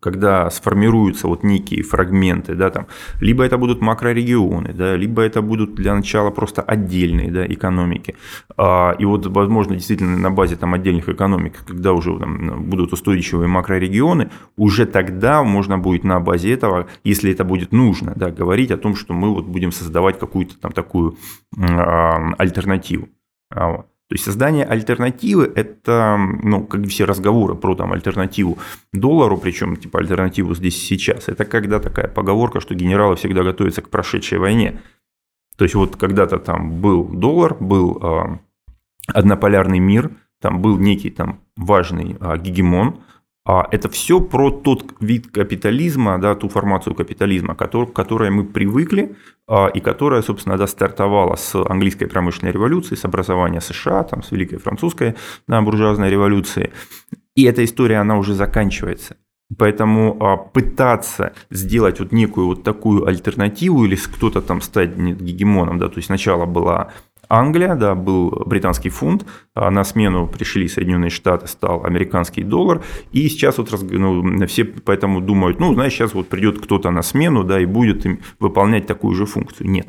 когда 0.00 0.50
сформируются 0.50 1.28
вот 1.28 1.42
некие 1.42 1.82
фрагменты, 1.82 2.54
да, 2.54 2.70
там, 2.70 2.86
либо 3.20 3.44
это 3.44 3.58
будут 3.58 3.80
макрорегионы, 3.80 4.72
да, 4.72 4.96
либо 4.96 5.22
это 5.22 5.42
будут 5.42 5.74
для 5.74 5.94
начала 5.94 6.30
просто 6.30 6.62
отдельные 6.62 7.30
да, 7.30 7.46
экономики. 7.46 8.16
А, 8.56 8.94
и 8.98 9.04
вот, 9.04 9.26
возможно, 9.26 9.74
действительно 9.74 10.16
на 10.16 10.30
базе 10.30 10.56
там, 10.56 10.74
отдельных 10.74 11.08
экономик, 11.08 11.64
когда 11.66 11.92
уже 11.92 12.18
там, 12.18 12.64
будут 12.64 12.92
устойчивые 12.92 13.48
макрорегионы, 13.48 14.30
уже 14.56 14.86
тогда 14.86 15.42
можно 15.42 15.78
будет 15.78 16.04
на 16.04 16.20
базе 16.20 16.52
этого, 16.52 16.86
если 17.04 17.32
это 17.32 17.44
будет 17.44 17.72
нужно, 17.72 18.12
да, 18.16 18.30
говорить 18.30 18.70
о 18.70 18.76
том, 18.76 18.96
что 18.96 19.14
мы 19.14 19.34
вот 19.34 19.46
будем 19.46 19.72
создавать 19.72 20.18
какую-то 20.18 20.58
там 20.58 20.72
такую 20.72 21.16
а, 21.56 22.32
альтернативу. 22.38 23.08
Вот. 23.54 23.86
То 24.08 24.14
есть 24.14 24.24
создание 24.24 24.66
альтернативы– 24.66 25.50
это, 25.56 26.18
ну, 26.42 26.66
как 26.66 26.86
все 26.88 27.04
разговоры 27.04 27.54
про 27.54 27.74
там 27.74 27.92
альтернативу 27.92 28.58
доллару, 28.92 29.38
причем 29.38 29.76
типа 29.76 29.98
альтернативу 29.98 30.54
здесь 30.54 30.76
сейчас, 30.76 31.28
это 31.28 31.46
когда 31.46 31.80
такая 31.80 32.08
поговорка, 32.08 32.60
что 32.60 32.74
генералы 32.74 33.16
всегда 33.16 33.42
готовятся 33.42 33.80
к 33.80 33.88
прошедшей 33.88 34.38
войне. 34.38 34.82
То 35.56 35.64
есть 35.64 35.74
вот 35.74 35.96
когда-то 35.96 36.38
там 36.38 36.80
был 36.82 37.04
доллар, 37.04 37.54
был 37.54 37.98
э, 38.02 38.38
однополярный 39.06 39.78
мир, 39.78 40.10
там 40.40 40.60
был 40.60 40.78
некий 40.78 41.10
там 41.10 41.40
важный 41.56 42.16
э, 42.20 42.38
гегемон, 42.38 43.00
а 43.46 43.68
это 43.70 43.90
все 43.90 44.20
про 44.20 44.50
тот 44.50 44.94
вид 45.00 45.30
капитализма, 45.30 46.18
да, 46.18 46.34
ту 46.34 46.48
формацию 46.48 46.94
капитализма, 46.94 47.54
который, 47.54 47.86
к 47.86 47.92
которой 47.92 48.30
мы 48.30 48.44
привыкли, 48.44 49.16
а, 49.46 49.66
и 49.66 49.80
которая, 49.80 50.22
собственно, 50.22 50.56
да, 50.56 50.66
стартовала 50.66 51.36
с 51.36 51.54
английской 51.54 52.06
промышленной 52.06 52.52
революции, 52.52 52.94
с 52.94 53.04
образования 53.04 53.60
США, 53.60 54.04
там, 54.04 54.22
с 54.22 54.30
Великой 54.30 54.58
Французской 54.58 55.14
да, 55.46 55.60
буржуазной 55.60 56.10
революции. 56.10 56.72
И 57.34 57.44
эта 57.44 57.62
история, 57.64 57.98
она 57.98 58.16
уже 58.16 58.34
заканчивается. 58.34 59.16
Поэтому 59.58 60.16
а, 60.20 60.38
пытаться 60.38 61.34
сделать 61.50 62.00
вот 62.00 62.12
некую 62.12 62.46
вот 62.46 62.62
такую 62.64 63.06
альтернативу 63.06 63.84
или 63.84 63.96
кто-то 63.96 64.40
там 64.40 64.62
стать 64.62 64.96
гегемоном, 64.96 65.78
да, 65.78 65.88
то 65.88 65.96
есть 65.96 66.06
сначала 66.06 66.46
была 66.46 66.92
Англия, 67.28 67.74
да, 67.74 67.94
был 67.94 68.30
британский 68.46 68.90
фунт, 68.90 69.26
а 69.54 69.70
на 69.70 69.84
смену 69.84 70.26
пришли 70.26 70.68
Соединенные 70.68 71.10
Штаты, 71.10 71.46
стал 71.46 71.84
американский 71.84 72.42
доллар, 72.42 72.82
и 73.12 73.28
сейчас 73.28 73.58
вот 73.58 73.70
ну, 73.90 74.46
все 74.46 74.64
поэтому 74.64 75.20
думают, 75.20 75.60
ну, 75.60 75.74
знаешь, 75.74 75.92
сейчас 75.92 76.14
вот 76.14 76.28
придет 76.28 76.60
кто-то 76.60 76.90
на 76.90 77.02
смену, 77.02 77.44
да, 77.44 77.60
и 77.60 77.66
будет 77.66 78.04
им 78.06 78.20
выполнять 78.38 78.86
такую 78.86 79.14
же 79.14 79.26
функцию. 79.26 79.70
Нет. 79.70 79.88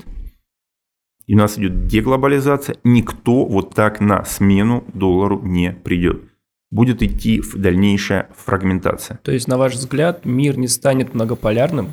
И 1.25 1.33
у 1.33 1.37
нас 1.37 1.57
идет 1.57 1.87
деглобализация, 1.87 2.77
никто 2.83 3.45
вот 3.45 3.73
так 3.73 3.99
на 3.99 4.23
смену 4.25 4.83
доллару 4.93 5.41
не 5.41 5.71
придет. 5.71 6.23
Будет 6.71 7.01
идти 7.01 7.41
дальнейшая 7.55 8.29
фрагментация. 8.35 9.19
То 9.23 9.31
есть, 9.31 9.47
на 9.47 9.57
ваш 9.57 9.73
взгляд, 9.73 10.25
мир 10.25 10.57
не 10.57 10.67
станет 10.67 11.13
многополярным, 11.13 11.91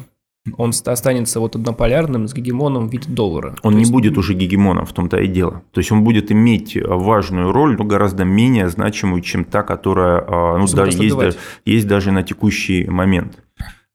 он 0.57 0.73
останется 0.87 1.41
вот 1.41 1.55
однополярным 1.55 2.27
с 2.27 2.35
гегемоном 2.35 2.89
в 2.89 2.93
виде 2.93 3.09
доллара. 3.09 3.57
Он 3.63 3.73
То 3.73 3.77
не 3.77 3.81
есть... 3.81 3.93
будет 3.93 4.19
уже 4.19 4.35
гегемоном, 4.35 4.87
в 4.87 4.93
том-то 4.93 5.19
и 5.19 5.29
дело. 5.29 5.63
То 5.73 5.79
есть 5.79 5.93
он 5.93 6.03
будет 6.03 6.33
иметь 6.33 6.77
важную 6.77 7.53
роль, 7.53 7.77
но 7.77 7.85
гораздо 7.85 8.25
менее 8.25 8.69
значимую, 8.69 9.23
чем 9.23 9.45
та, 9.45 9.63
которая 9.63 10.25
а, 10.27 10.59
ну, 10.59 10.67
да, 10.75 10.87
есть, 10.87 11.17
да, 11.17 11.31
есть 11.65 11.87
даже 11.87 12.11
на 12.11 12.23
текущий 12.23 12.89
момент. 12.89 13.39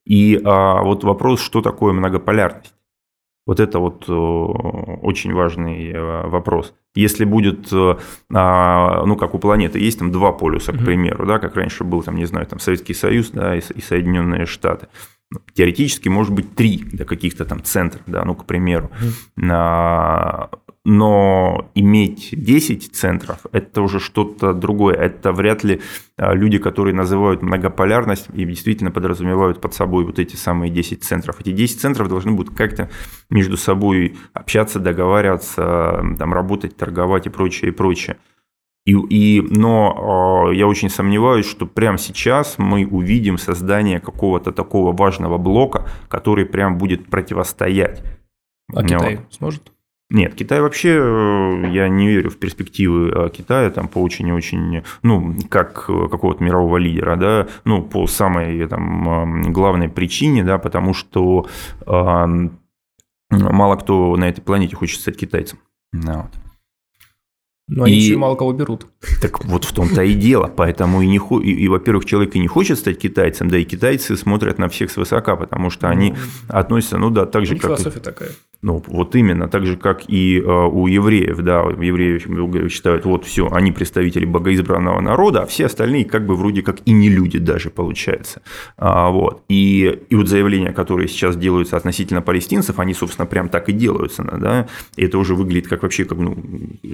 И 0.06 0.40
а, 0.44 0.84
вот 0.84 1.04
вопрос, 1.04 1.42
что 1.42 1.62
такое 1.62 1.92
многополярность? 1.94 2.74
Вот 3.46 3.62
это 3.62 3.80
вот 3.80 4.10
э, 4.10 4.12
очень 4.12 5.34
важный 5.34 5.90
э, 5.90 6.28
вопрос. 6.28 6.74
Если 6.96 7.24
будет, 7.24 7.72
э, 7.72 7.96
а, 8.34 9.06
ну, 9.06 9.16
как 9.16 9.36
у 9.36 9.40
планеты, 9.40 9.80
есть 9.80 10.00
там 10.00 10.12
два 10.12 10.34
полюса, 10.34 10.74
к 10.74 10.84
примеру, 10.84 11.26
да, 11.26 11.40
как 11.40 11.56
раньше 11.56 11.86
был, 11.86 12.04
там, 12.04 12.18
не 12.18 12.26
знаю, 12.26 12.46
там 12.46 12.60
Советский 12.60 12.94
Союз 12.94 13.30
да, 13.30 13.56
и 13.56 13.62
Соединенные 13.62 14.46
Штаты 14.46 14.90
теоретически 15.54 16.10
может 16.10 16.34
быть 16.34 16.56
три 16.56 16.78
до 16.92 17.06
каких-то 17.06 17.46
там 17.46 17.64
центров, 17.64 18.04
да, 18.08 18.24
ну, 18.24 18.36
к 18.36 18.46
примеру. 18.46 18.92
Mm-hmm. 19.38 20.50
Но 20.90 21.70
иметь 21.76 22.30
10 22.32 22.96
центров– 22.96 23.40
это 23.52 23.82
уже 23.82 24.00
что-то 24.00 24.54
другое. 24.54 24.96
Это 24.96 25.34
вряд 25.34 25.66
ли 25.66 25.82
а, 26.16 26.34
люди, 26.34 26.60
которые 26.60 26.96
называют 26.96 27.42
многополярность 27.42 28.28
и 28.34 28.46
действительно 28.46 28.90
подразумевают 28.90 29.60
под 29.60 29.74
собой 29.74 30.06
вот 30.06 30.18
эти 30.18 30.38
самые 30.38 30.72
10 30.72 31.04
центров. 31.04 31.42
Эти 31.42 31.52
10 31.52 31.82
центров 31.82 32.08
должны 32.08 32.32
будут 32.32 32.56
как-то 32.56 32.90
между 33.30 33.58
собой 33.58 34.16
общаться, 34.32 34.80
договариваться, 34.80 36.06
там, 36.18 36.34
работать, 36.34 36.78
торговать 36.78 37.26
и 37.26 37.30
прочее, 37.30 37.72
и 37.72 37.74
прочее. 37.74 38.16
И, 38.88 38.94
и, 38.94 39.42
но 39.42 40.48
э, 40.50 40.56
я 40.56 40.66
очень 40.66 40.90
сомневаюсь, 40.90 41.46
что 41.46 41.66
прямо 41.66 41.98
сейчас 41.98 42.58
мы 42.58 42.88
увидим 42.88 43.38
создание 43.38 44.00
какого-то 44.00 44.54
такого 44.54 44.96
важного 44.96 45.38
блока, 45.38 45.86
который 46.08 46.46
прям 46.46 46.78
будет 46.78 47.08
противостоять. 47.08 48.02
А 48.74 48.84
Китай 48.84 49.18
вот. 49.18 49.34
сможет? 49.34 49.74
Нет, 50.10 50.36
Китай 50.36 50.62
вообще, 50.62 50.92
э, 50.92 51.70
я 51.70 51.90
не 51.90 52.08
верю 52.08 52.30
в 52.30 52.38
перспективы 52.38 53.10
э, 53.10 53.30
Китая 53.30 53.70
там 53.72 53.90
по 53.90 53.98
очень-очень, 53.98 54.84
ну, 55.04 55.36
как 55.50 55.90
э, 55.90 56.08
какого-то 56.10 56.42
мирового 56.42 56.78
лидера, 56.78 57.18
да, 57.18 57.48
ну, 57.66 57.84
по 57.84 58.08
самой 58.08 58.66
там 58.70 59.52
главной 59.52 59.90
причине, 59.90 60.46
да, 60.46 60.60
потому 60.60 60.94
что 60.94 61.46
э, 61.86 62.26
мало 63.32 63.76
кто 63.76 64.16
на 64.16 64.30
этой 64.30 64.40
планете 64.40 64.78
хочет 64.78 65.02
стать 65.02 65.18
китайцем. 65.18 65.60
Вот. 65.92 66.32
Но 67.68 67.84
они 67.84 67.96
и, 67.96 68.00
еще 68.00 68.18
мало 68.18 68.36
кого 68.36 68.54
берут. 68.54 68.88
Так 69.22 69.44
вот 69.44 69.66
в 69.66 69.74
том-то 69.74 70.02
и 70.02 70.14
дело. 70.14 70.48
Поэтому 70.48 71.02
и, 71.02 71.08
не, 71.08 71.18
и, 71.18 71.52
и, 71.52 71.68
во-первых, 71.68 72.06
человек 72.06 72.36
и 72.36 72.40
не 72.40 72.48
хочет 72.48 72.80
стать 72.80 72.98
китайцем, 72.98 73.50
да 73.50 73.58
и 73.58 73.66
китайцы 73.66 74.16
смотрят 74.16 74.58
на 74.58 74.70
всех 74.70 74.90
свысока, 74.90 75.36
потому 75.36 75.70
что 75.70 75.90
они 75.90 76.12
ну, 76.12 76.18
относятся, 76.48 76.98
ну 76.98 77.10
да, 77.10 77.26
так 77.26 77.46
же, 77.46 77.56
как... 77.56 77.64
Философия 77.64 78.00
такая. 78.00 78.30
Ну, 78.62 78.84
вот 78.88 79.16
именно, 79.16 79.48
так 79.48 79.66
же, 79.66 79.78
как 79.78 80.10
и 80.10 80.40
э, 80.40 80.44
у 80.44 80.88
евреев, 80.88 81.38
да, 81.38 81.62
евреи 81.62 82.68
считают, 82.70 83.06
вот 83.06 83.24
все, 83.26 83.48
они 83.52 83.72
представители 83.72 84.26
богоизбранного 84.26 85.00
народа, 85.00 85.44
а 85.44 85.46
все 85.46 85.68
остальные 85.68 86.06
как 86.06 86.26
бы 86.26 86.36
вроде 86.36 86.64
как 86.64 86.78
и 86.86 86.92
не 86.92 87.10
люди 87.10 87.38
даже, 87.38 87.70
получается. 87.70 88.42
А, 88.78 89.10
вот. 89.10 89.44
И, 89.48 90.00
и 90.10 90.16
вот 90.16 90.28
заявления, 90.28 90.74
которые 90.74 91.08
сейчас 91.08 91.38
делаются 91.38 91.78
относительно 91.78 92.22
палестинцев, 92.22 92.80
они, 92.80 92.94
собственно, 92.96 93.28
прям 93.28 93.50
так 93.50 93.70
и 93.70 93.74
делаются, 93.74 94.24
да, 94.24 94.68
и 94.96 95.06
это 95.06 95.20
уже 95.20 95.36
выглядит 95.36 95.68
как 95.68 95.84
вообще 95.84 96.06
как 96.06 96.18
ну, 96.18 96.36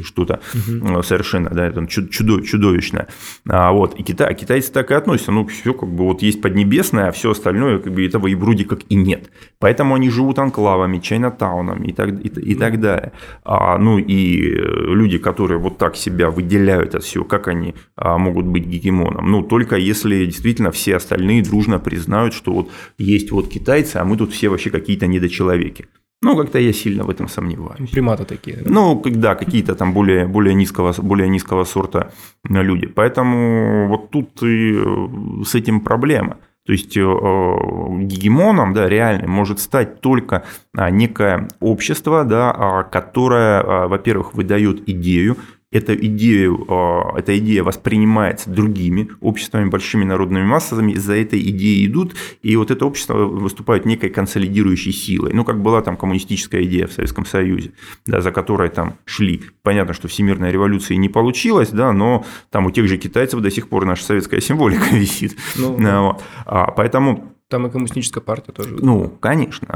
что-то 0.03 0.41
угу. 0.53 1.01
совершенно, 1.01 1.49
да, 1.49 1.65
это 1.65 1.87
чудо, 1.87 2.45
чудовищное. 2.45 3.07
А, 3.47 3.71
вот, 3.71 3.97
и 3.97 4.03
Китай, 4.03 4.35
китайцы 4.35 4.71
так 4.71 4.91
и 4.91 4.95
относятся, 4.95 5.31
ну, 5.31 5.47
все 5.47 5.73
как 5.73 5.89
бы 5.89 6.03
вот 6.03 6.21
есть 6.21 6.41
Поднебесное, 6.41 7.07
а 7.07 7.11
все 7.13 7.31
остальное, 7.31 7.79
как 7.79 7.93
бы 7.93 8.05
этого 8.05 8.27
и 8.27 8.35
вроде 8.35 8.65
как 8.65 8.81
и 8.89 8.95
нет. 8.95 9.29
Поэтому 9.59 9.95
они 9.95 10.09
живут 10.09 10.39
анклавами, 10.39 10.99
Чайнатаун, 10.99 11.52
локдаунами 11.53 11.87
и 11.87 11.93
так, 11.93 12.09
и, 12.09 12.51
и 12.51 12.55
так 12.55 12.79
далее. 12.79 13.11
А, 13.43 13.77
ну 13.77 13.97
и 13.97 14.51
люди, 14.95 15.17
которые 15.17 15.59
вот 15.59 15.77
так 15.77 15.95
себя 15.95 16.29
выделяют 16.29 16.95
от 16.95 17.03
всего, 17.03 17.23
как 17.23 17.47
они 17.47 17.73
а, 17.95 18.17
могут 18.17 18.45
быть 18.45 18.65
гегемоном? 18.65 19.31
Ну, 19.31 19.43
только 19.43 19.75
если 19.75 20.25
действительно 20.25 20.71
все 20.71 20.95
остальные 20.95 21.43
дружно 21.43 21.79
признают, 21.79 22.33
что 22.33 22.53
вот 22.53 22.69
есть 22.97 23.31
вот 23.31 23.47
китайцы, 23.47 23.97
а 23.97 24.05
мы 24.05 24.17
тут 24.17 24.31
все 24.31 24.49
вообще 24.49 24.69
какие-то 24.69 25.07
недочеловеки. 25.07 25.85
Ну, 26.21 26.37
как-то 26.37 26.57
я 26.57 26.73
сильно 26.73 27.03
в 27.03 27.09
этом 27.09 27.27
сомневаюсь. 27.27 27.89
Приматы 27.91 28.23
такие. 28.23 28.57
Да? 28.57 28.71
Ну, 28.71 29.01
когда 29.01 29.35
какие-то 29.35 29.75
там 29.75 29.93
более, 29.93 30.25
более, 30.25 30.53
низкого, 30.53 30.93
более 31.01 31.27
низкого 31.27 31.65
сорта 31.65 32.13
люди. 32.49 32.87
Поэтому 32.87 33.89
вот 33.89 34.09
тут 34.09 34.41
и 34.41 34.73
э, 34.73 35.43
с 35.45 35.55
этим 35.55 35.81
проблема. 35.81 36.37
То 36.65 36.71
есть 36.71 36.95
э, 36.95 37.01
гегемоном, 37.01 38.73
да, 38.73 38.87
реальным 38.87 39.29
может 39.29 39.59
стать 39.59 39.99
только 39.99 40.45
а, 40.75 40.89
некое 40.89 41.49
общество, 41.59 42.23
да, 42.23 42.51
а, 42.51 42.83
которое, 42.83 43.61
а, 43.61 43.87
во-первых, 43.87 44.33
выдает 44.33 44.87
идею, 44.87 45.37
эта 45.73 45.95
идея, 45.95 46.51
а, 46.67 47.17
эта 47.17 47.37
идея 47.37 47.63
воспринимается 47.63 48.49
другими 48.49 49.09
обществами, 49.21 49.69
большими 49.69 50.03
народными 50.03 50.45
массами, 50.45 50.93
за 50.93 51.15
этой 51.15 51.39
идеей 51.49 51.87
идут, 51.87 52.15
и 52.41 52.55
вот 52.55 52.71
это 52.71 52.85
общество 52.85 53.25
выступает 53.25 53.85
некой 53.85 54.09
консолидирующей 54.09 54.91
силой. 54.91 55.33
Ну, 55.33 55.43
как 55.43 55.61
была 55.61 55.81
там 55.81 55.97
коммунистическая 55.97 56.63
идея 56.63 56.87
в 56.87 56.93
Советском 56.93 57.25
Союзе, 57.25 57.71
да, 58.05 58.21
за 58.21 58.31
которой 58.31 58.69
там 58.69 58.95
шли. 59.05 59.41
Понятно, 59.63 59.93
что 59.93 60.07
всемирная 60.07 60.51
революция 60.51 60.97
не 60.97 61.09
получилась, 61.09 61.69
да, 61.69 61.91
но 61.91 62.25
там 62.51 62.67
у 62.67 62.71
тех 62.71 62.87
же 62.87 62.97
китайцев 62.97 63.41
до 63.41 63.49
сих 63.49 63.67
пор 63.67 63.85
наша 63.85 64.03
советская 64.03 64.41
символика 64.41 64.85
висит. 64.91 65.35
Ну, 65.55 65.77
да. 65.79 66.17
а, 66.45 66.71
поэтому 66.71 67.32
там 67.53 67.67
и 67.67 67.69
коммунистическая 67.69 68.19
партия 68.19 68.51
тоже. 68.51 68.77
Ну, 68.81 69.09
конечно. 69.19 69.67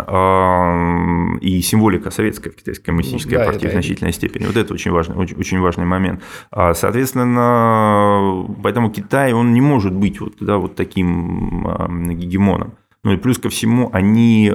И 1.41 1.61
символика 1.61 2.09
советской 2.09 2.49
в 2.49 2.55
китайской 2.55 2.85
коммунистической 2.85 3.37
да, 3.37 3.45
партии 3.45 3.67
в 3.67 3.71
значительной 3.71 4.13
степени. 4.13 4.47
Вот 4.47 4.57
это 4.57 4.73
очень 4.73 4.89
важный, 4.89 5.15
очень, 5.15 5.37
очень 5.37 5.59
важный 5.59 5.85
момент. 5.85 6.23
А, 6.49 6.73
соответственно, 6.73 8.47
поэтому 8.63 8.89
Китай, 8.89 9.31
он 9.31 9.53
не 9.53 9.61
может 9.61 9.93
быть 9.93 10.19
вот, 10.19 10.37
да, 10.39 10.57
вот 10.57 10.73
таким 10.73 11.67
гегемоном. 12.15 12.73
Ну 13.03 13.13
и 13.13 13.17
плюс 13.17 13.37
ко 13.37 13.49
всему, 13.49 13.91
они 13.93 14.51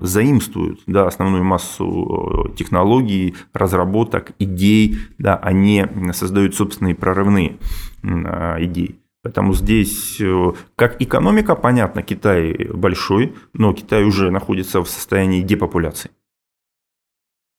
заимствуют 0.00 0.80
да, 0.86 1.08
основную 1.08 1.42
массу 1.42 2.54
технологий, 2.56 3.34
разработок, 3.52 4.30
идей, 4.38 4.96
да, 5.18 5.34
они 5.34 5.84
создают 6.12 6.54
собственные 6.54 6.94
прорывные 6.94 7.58
идеи. 8.04 8.99
Поэтому 9.22 9.52
здесь, 9.54 10.20
э, 10.20 10.52
как 10.76 11.00
экономика, 11.02 11.54
понятно, 11.54 12.02
Китай 12.02 12.54
большой, 12.72 13.34
но 13.52 13.74
Китай 13.74 14.04
уже 14.04 14.30
находится 14.30 14.82
в 14.82 14.88
состоянии 14.88 15.42
депопуляции. 15.42 16.10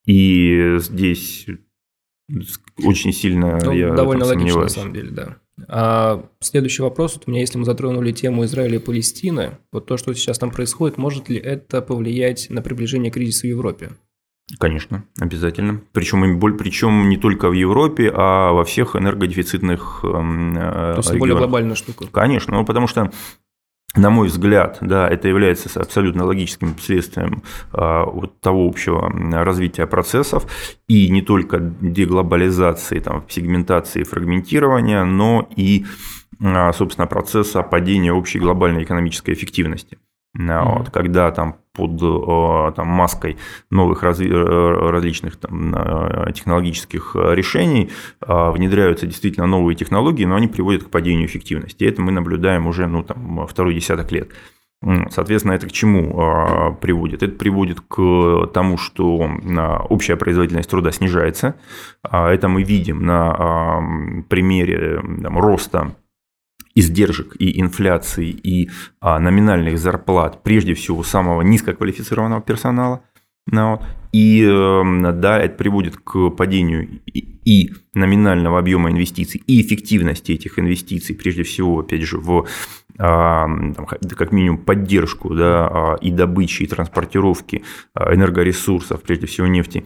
И 0.05 0.77
здесь 0.79 1.45
очень 2.83 3.13
сильно 3.13 3.59
ну, 3.63 3.71
я 3.71 3.93
довольно 3.93 4.25
логично 4.25 4.61
на 4.61 4.69
самом 4.69 4.93
деле, 4.93 5.11
да. 5.11 5.37
А 5.67 6.29
следующий 6.39 6.81
вопрос 6.81 7.15
вот 7.15 7.27
у 7.27 7.31
меня, 7.31 7.41
если 7.41 7.59
мы 7.59 7.65
затронули 7.65 8.11
тему 8.11 8.45
Израиля 8.45 8.77
и 8.77 8.79
Палестины, 8.79 9.59
вот 9.71 9.85
то, 9.85 9.97
что 9.97 10.13
сейчас 10.13 10.39
там 10.39 10.49
происходит, 10.49 10.97
может 10.97 11.29
ли 11.29 11.37
это 11.37 11.81
повлиять 11.81 12.47
на 12.49 12.63
приближение 12.63 13.11
кризиса 13.11 13.41
в 13.41 13.49
Европе? 13.49 13.91
Конечно, 14.59 15.03
обязательно. 15.19 15.81
Причем, 15.93 16.39
причем 16.57 17.09
не 17.09 17.17
только 17.17 17.49
в 17.49 17.53
Европе, 17.53 18.11
а 18.13 18.51
во 18.51 18.63
всех 18.63 18.95
энергодефицитных 18.95 20.01
эм, 20.03 20.53
То 20.55 20.93
есть 20.97 21.09
регионах. 21.09 21.19
более 21.19 21.37
глобальная 21.37 21.75
штука. 21.75 22.07
Конечно, 22.11 22.53
ну, 22.55 22.65
потому 22.65 22.87
что 22.87 23.11
на 23.95 24.09
мой 24.09 24.27
взгляд, 24.27 24.77
да, 24.79 25.07
это 25.09 25.27
является 25.27 25.79
абсолютно 25.79 26.23
логическим 26.23 26.77
следствием 26.79 27.43
а, 27.73 28.05
вот 28.05 28.39
того 28.39 28.65
общего 28.65 29.11
развития 29.43 29.85
процессов 29.85 30.47
и 30.87 31.09
не 31.09 31.21
только 31.21 31.59
деглобализации, 31.59 32.99
там, 32.99 33.25
сегментации, 33.27 34.03
фрагментирования, 34.03 35.03
но 35.03 35.49
и, 35.57 35.85
а, 36.41 36.71
собственно, 36.71 37.05
процесса 37.05 37.63
падения 37.63 38.13
общей 38.13 38.39
глобальной 38.39 38.83
экономической 38.83 39.33
эффективности. 39.33 39.97
Mm-hmm. 40.37 40.77
Вот, 40.77 40.89
когда 40.91 41.29
там 41.31 41.57
под 41.73 41.99
там, 42.75 42.87
маской 42.87 43.37
новых 43.69 44.03
разли, 44.03 44.29
э, 44.29 44.89
различных 44.89 45.37
там, 45.37 45.73
э, 45.75 46.31
технологических 46.33 47.15
решений 47.15 47.91
внедряются 48.21 49.07
действительно 49.07 49.47
новые 49.47 49.75
технологии, 49.75 50.25
но 50.25 50.35
они 50.35 50.47
приводят 50.47 50.83
к 50.83 50.89
падению 50.89 51.27
эффективности. 51.27 51.83
И 51.83 51.87
это 51.87 52.01
мы 52.01 52.11
наблюдаем 52.11 52.67
уже 52.67 52.87
ну, 52.87 53.03
там, 53.03 53.45
второй 53.47 53.73
десяток 53.73 54.11
лет. 54.11 54.29
Соответственно, 55.11 55.53
это 55.53 55.67
к 55.67 55.71
чему 55.71 56.75
приводит? 56.81 57.21
Это 57.21 57.35
приводит 57.35 57.81
к 57.81 58.47
тому, 58.51 58.77
что 58.77 59.29
общая 59.89 60.15
производительность 60.15 60.71
труда 60.71 60.91
снижается. 60.91 61.53
Это 62.03 62.47
мы 62.47 62.63
видим 62.63 63.05
на 63.05 64.23
примере 64.27 65.03
там, 65.21 65.37
роста 65.37 65.95
издержек 66.75 67.35
и 67.39 67.59
инфляции 67.59 68.29
и 68.29 68.69
а, 68.99 69.19
номинальных 69.19 69.77
зарплат, 69.77 70.43
прежде 70.43 70.73
всего 70.73 71.03
самого 71.03 71.41
низкоквалифицированного 71.41 72.41
персонала. 72.41 73.03
Ну, 73.47 73.81
и 74.11 74.43
эм, 74.43 75.19
да, 75.19 75.39
это 75.39 75.55
приводит 75.55 75.97
к 75.97 76.29
падению 76.29 77.01
и 77.05 77.73
номинального 77.93 78.59
объема 78.59 78.91
инвестиций, 78.91 79.41
и 79.47 79.61
эффективности 79.61 80.33
этих 80.33 80.59
инвестиций, 80.59 81.15
прежде 81.15 81.43
всего, 81.43 81.79
опять 81.79 82.03
же, 82.03 82.19
в 82.19 82.45
а, 82.99 83.47
как 84.15 84.31
минимум 84.31 84.59
поддержку 84.59 85.33
да, 85.33 85.67
а, 85.67 85.95
и 86.01 86.11
добычи, 86.11 86.63
и 86.63 86.67
транспортировки 86.67 87.63
энергоресурсов, 87.95 89.01
прежде 89.01 89.25
всего 89.25 89.47
нефти 89.47 89.85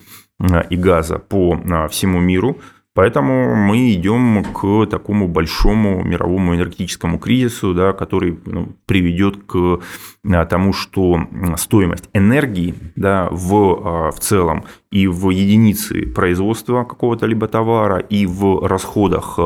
и 0.69 0.75
газа 0.75 1.17
по 1.17 1.87
всему 1.89 2.19
миру– 2.19 2.59
Поэтому 2.95 3.55
мы 3.55 3.91
идем 3.91 4.45
к 4.45 4.85
такому 4.89 5.27
большому 5.27 6.01
мировому 6.01 6.55
энергетическому 6.55 7.19
кризису, 7.19 7.73
да, 7.73 7.91
который 7.91 8.39
ну, 8.45 8.69
приведет 8.85 9.43
к 9.45 9.81
а, 10.23 10.45
тому, 10.45 10.71
что 10.71 11.19
стоимость 11.57 12.09
энергии 12.13 12.73
да, 12.95 13.27
в, 13.31 13.53
а, 13.53 14.11
в 14.11 14.19
целом 14.21 14.63
и 14.91 15.07
в 15.07 15.29
единице 15.29 16.07
производства 16.07 16.85
какого-то 16.85 17.25
либо 17.25 17.49
товара, 17.49 17.99
и 17.99 18.25
в 18.25 18.65
расходах 18.65 19.39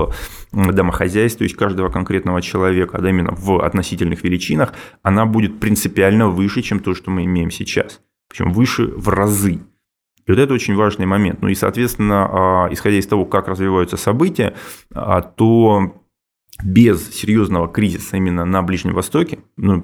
домохозяйств, 0.52 1.40
то 1.40 1.44
есть 1.44 1.56
каждого 1.56 1.90
конкретного 1.90 2.44
человека, 2.44 3.02
да, 3.02 3.10
именно 3.10 3.32
в 3.32 3.66
относительных 3.66 4.24
величинах, 4.24 4.76
она 5.02 5.26
будет 5.26 5.60
принципиально 5.60 6.28
выше, 6.28 6.62
чем 6.62 6.80
то, 6.82 6.94
что 6.94 7.10
мы 7.10 7.26
имеем 7.26 7.50
сейчас. 7.50 8.00
Причем 8.30 8.52
выше 8.52 8.86
в 8.86 9.10
разы. 9.10 9.60
И 10.30 10.32
вот 10.32 10.38
это 10.38 10.54
очень 10.54 10.76
важный 10.76 11.08
момент. 11.08 11.42
Ну 11.42 11.48
и, 11.48 11.56
соответственно, 11.56 12.30
а, 12.32 12.68
исходя 12.72 13.00
из 13.00 13.08
того, 13.08 13.26
как 13.26 13.48
развиваются 13.48 13.98
события, 13.98 14.54
а, 14.94 15.24
то 15.24 16.04
без 16.64 17.16
серьезного 17.16 17.68
кризиса 17.68 18.18
именно 18.18 18.46
на 18.46 18.62
Ближнем 18.62 18.94
Востоке, 18.94 19.40
ну, 19.58 19.84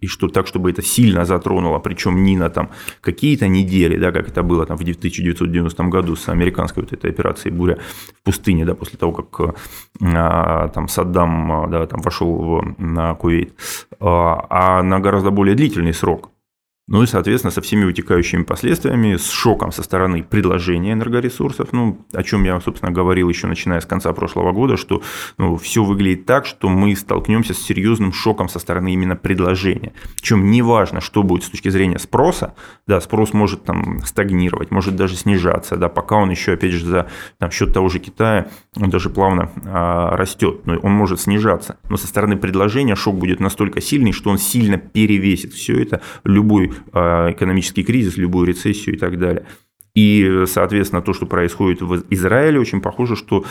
и 0.00 0.08
что 0.08 0.26
так, 0.26 0.48
чтобы 0.48 0.72
это 0.72 0.82
сильно 0.82 1.24
затронуло, 1.24 1.78
причем 1.78 2.24
не 2.24 2.36
на 2.36 2.50
там 2.50 2.70
какие-то 3.02 3.46
недели, 3.46 3.96
да, 3.96 4.10
как 4.10 4.28
это 4.28 4.42
было 4.42 4.66
там 4.66 4.76
в 4.76 4.80
1990 4.80 5.84
году 5.84 6.16
с 6.16 6.28
американской 6.28 6.82
вот 6.82 6.92
этой 6.92 7.10
операцией 7.10 7.54
«Буря 7.54 7.78
в 8.18 8.24
пустыне», 8.24 8.64
да, 8.64 8.74
после 8.74 8.98
того, 8.98 9.12
как 9.12 9.56
а, 10.02 10.68
там 10.70 10.88
Саддам 10.88 11.70
да, 11.70 11.86
там 11.86 12.00
вошел 12.00 12.34
в, 12.34 12.74
на 12.78 13.14
Кувейт, 13.14 13.54
а, 14.00 14.44
а 14.50 14.82
на 14.82 14.98
гораздо 14.98 15.30
более 15.30 15.54
длительный 15.54 15.94
срок. 15.94 16.33
Ну 16.86 17.02
и, 17.02 17.06
соответственно, 17.06 17.50
со 17.50 17.62
всеми 17.62 17.86
вытекающими 17.86 18.42
последствиями, 18.42 19.16
с 19.16 19.30
шоком 19.30 19.72
со 19.72 19.82
стороны 19.82 20.22
предложения 20.22 20.92
энергоресурсов, 20.92 21.72
ну, 21.72 22.04
о 22.12 22.22
чем 22.22 22.44
я, 22.44 22.60
собственно, 22.60 22.92
говорил 22.92 23.30
еще 23.30 23.46
начиная 23.46 23.80
с 23.80 23.86
конца 23.86 24.12
прошлого 24.12 24.52
года, 24.52 24.76
что 24.76 25.00
ну, 25.38 25.56
все 25.56 25.82
выглядит 25.82 26.26
так, 26.26 26.44
что 26.44 26.68
мы 26.68 26.94
столкнемся 26.94 27.54
с 27.54 27.58
серьезным 27.58 28.12
шоком 28.12 28.50
со 28.50 28.58
стороны 28.58 28.92
именно 28.92 29.16
предложения. 29.16 29.94
Причем 30.16 30.50
не 30.50 30.60
важно, 30.60 31.00
что 31.00 31.22
будет 31.22 31.44
с 31.44 31.48
точки 31.48 31.70
зрения 31.70 31.98
спроса, 31.98 32.54
да, 32.86 33.00
спрос 33.00 33.32
может 33.32 33.64
там 33.64 34.04
стагнировать, 34.04 34.70
может 34.70 34.94
даже 34.94 35.16
снижаться, 35.16 35.76
да, 35.76 35.88
пока 35.88 36.16
он 36.16 36.30
еще, 36.30 36.52
опять 36.52 36.72
же, 36.72 36.84
за 36.84 37.06
там, 37.38 37.50
счет 37.50 37.72
того 37.72 37.88
же 37.88 37.98
Китая, 37.98 38.48
он 38.76 38.90
даже 38.90 39.08
плавно 39.08 39.50
а, 39.64 40.14
растет, 40.18 40.66
но 40.66 40.76
он 40.76 40.92
может 40.92 41.18
снижаться. 41.18 41.78
Но 41.88 41.96
со 41.96 42.06
стороны 42.06 42.36
предложения 42.36 42.94
шок 42.94 43.16
будет 43.16 43.40
настолько 43.40 43.80
сильный, 43.80 44.12
что 44.12 44.28
он 44.28 44.36
сильно 44.36 44.76
перевесит 44.76 45.54
все 45.54 45.80
это 45.80 46.02
любой 46.24 46.73
экономический 46.90 47.84
кризис, 47.84 48.16
любую 48.16 48.46
рецессию 48.46 48.96
и 48.96 48.98
так 48.98 49.18
далее. 49.18 49.46
И, 49.94 50.44
соответственно, 50.46 51.02
то, 51.02 51.12
что 51.12 51.26
происходит 51.26 51.80
в 51.82 52.04
Израиле, 52.10 52.58
очень 52.58 52.80
похоже, 52.80 53.14
что 53.16 53.44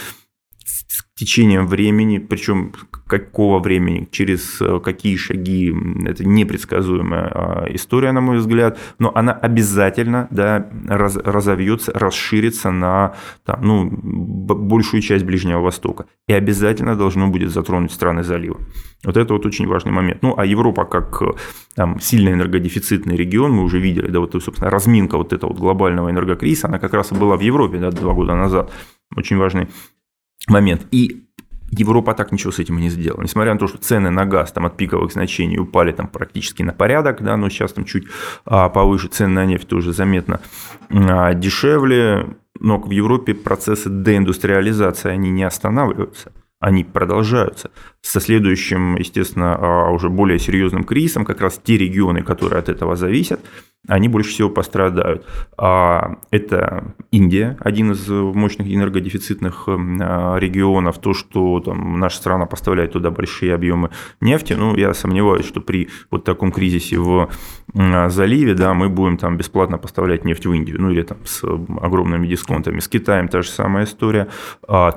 течением 1.24 1.68
времени, 1.68 2.18
причем 2.18 2.74
какого 3.08 3.60
времени, 3.60 4.08
через 4.12 4.62
э, 4.62 4.80
какие 4.84 5.16
шаги, 5.16 5.74
это 6.06 6.26
непредсказуемая 6.26 7.32
а, 7.34 7.66
история, 7.70 8.12
на 8.12 8.22
мой 8.22 8.38
взгляд, 8.38 8.78
но 9.00 9.12
она 9.16 9.32
обязательно 9.32 10.28
да, 10.32 10.68
раз, 10.88 11.16
разовьется, 11.16 11.92
расширится 11.94 12.72
на 12.72 13.14
там, 13.46 13.60
ну, 13.62 13.90
большую 13.92 15.02
часть 15.02 15.26
Ближнего 15.26 15.62
Востока. 15.62 16.06
И 16.28 16.34
обязательно 16.34 16.96
должно 16.96 17.28
будет 17.28 17.52
затронуть 17.52 17.92
страны 17.92 18.24
залива. 18.24 18.60
Вот 19.06 19.18
это 19.18 19.34
вот 19.34 19.46
очень 19.46 19.68
важный 19.68 19.92
момент. 19.92 20.22
Ну, 20.22 20.34
а 20.38 20.46
Европа 20.46 20.86
как 20.86 21.22
там, 21.76 22.00
сильно 22.00 22.30
энергодефицитный 22.30 23.16
регион, 23.16 23.52
мы 23.52 23.64
уже 23.64 23.80
видели, 23.80 24.08
да, 24.08 24.20
вот, 24.20 24.32
собственно, 24.44 24.70
разминка 24.70 25.18
вот 25.18 25.34
этого 25.34 25.52
вот 25.52 25.60
глобального 25.60 26.10
энергокризиса, 26.10 26.68
она 26.68 26.80
как 26.80 26.94
раз 26.94 27.12
и 27.12 27.16
была 27.16 27.38
в 27.38 27.42
Европе, 27.42 27.78
да, 27.78 27.92
два 27.92 28.14
года 28.14 28.36
назад. 28.36 28.72
Очень 29.16 29.38
важный 29.38 29.68
момент. 30.48 30.86
И 30.92 31.24
Европа 31.72 32.14
так 32.14 32.32
ничего 32.32 32.52
с 32.52 32.60
этим 32.60 32.78
и 32.78 32.84
не 32.84 32.90
сделала. 32.90 33.24
Несмотря 33.24 33.54
на 33.54 33.60
то, 33.60 33.68
что 33.68 33.78
цены 33.78 34.10
на 34.10 34.26
газ 34.26 34.52
там 34.52 34.66
от 34.66 34.78
пиковых 34.78 35.12
значений 35.12 35.58
упали 35.58 35.92
там 35.92 36.08
практически 36.08 36.62
на 36.62 36.74
порядок, 36.74 37.24
да, 37.24 37.36
но 37.36 37.50
сейчас 37.50 37.74
там 37.74 37.86
чуть 37.86 38.06
а, 38.46 38.70
повыше, 38.70 39.08
цены 39.08 39.34
на 39.34 39.46
нефть 39.46 39.68
тоже 39.68 39.92
заметно 39.92 40.40
а, 40.90 41.34
дешевле, 41.34 42.36
но 42.60 42.80
в 42.80 42.92
Европе 42.92 43.34
процессы 43.34 43.90
деиндустриализации, 43.90 45.10
они 45.10 45.32
не 45.32 45.44
останавливаются 45.44 46.32
они 46.64 46.86
продолжаются. 46.86 47.72
Со 48.02 48.22
следующим, 48.22 48.96
естественно, 48.96 49.56
а, 49.56 49.92
уже 49.92 50.10
более 50.10 50.40
серьезным 50.40 50.86
кризисом, 50.86 51.26
как 51.26 51.42
раз 51.42 51.60
те 51.62 51.78
регионы, 51.78 52.22
которые 52.22 52.60
от 52.60 52.70
этого 52.70 52.96
зависят, 52.96 53.42
они 53.86 54.08
больше 54.08 54.30
всего 54.30 54.50
пострадают. 54.50 55.26
А, 55.58 56.20
это 56.32 56.96
Индия, 57.12 57.58
один 57.60 57.92
из 57.92 58.08
мощных 58.08 58.74
энергодефицитных 58.74 59.66
а, 59.68 60.38
регионов. 60.38 61.00
То, 61.00 61.14
что 61.14 61.60
там, 61.60 62.00
наша 62.00 62.16
страна 62.16 62.46
поставляет 62.46 62.94
туда 62.94 63.12
большие 63.12 63.54
объемы 63.54 63.90
нефти, 64.22 64.54
ну, 64.54 64.74
я 64.78 64.94
сомневаюсь, 64.94 65.46
что 65.46 65.60
при 65.60 65.90
вот 66.12 66.24
таком 66.24 66.54
кризисе 66.54 66.98
в 66.98 67.30
заливе, 67.74 68.54
да, 68.54 68.74
мы 68.74 68.88
будем 68.88 69.18
там 69.18 69.36
бесплатно 69.36 69.78
поставлять 69.78 70.24
нефть 70.24 70.46
в 70.46 70.54
Индию, 70.54 70.80
ну, 70.80 70.92
или 70.92 71.02
там 71.02 71.18
с 71.26 71.44
огромными 71.44 72.26
дисконтами. 72.26 72.80
С 72.80 72.88
Китаем 72.88 73.28
та 73.28 73.42
же 73.42 73.50
самая 73.50 73.84
история. 73.84 74.30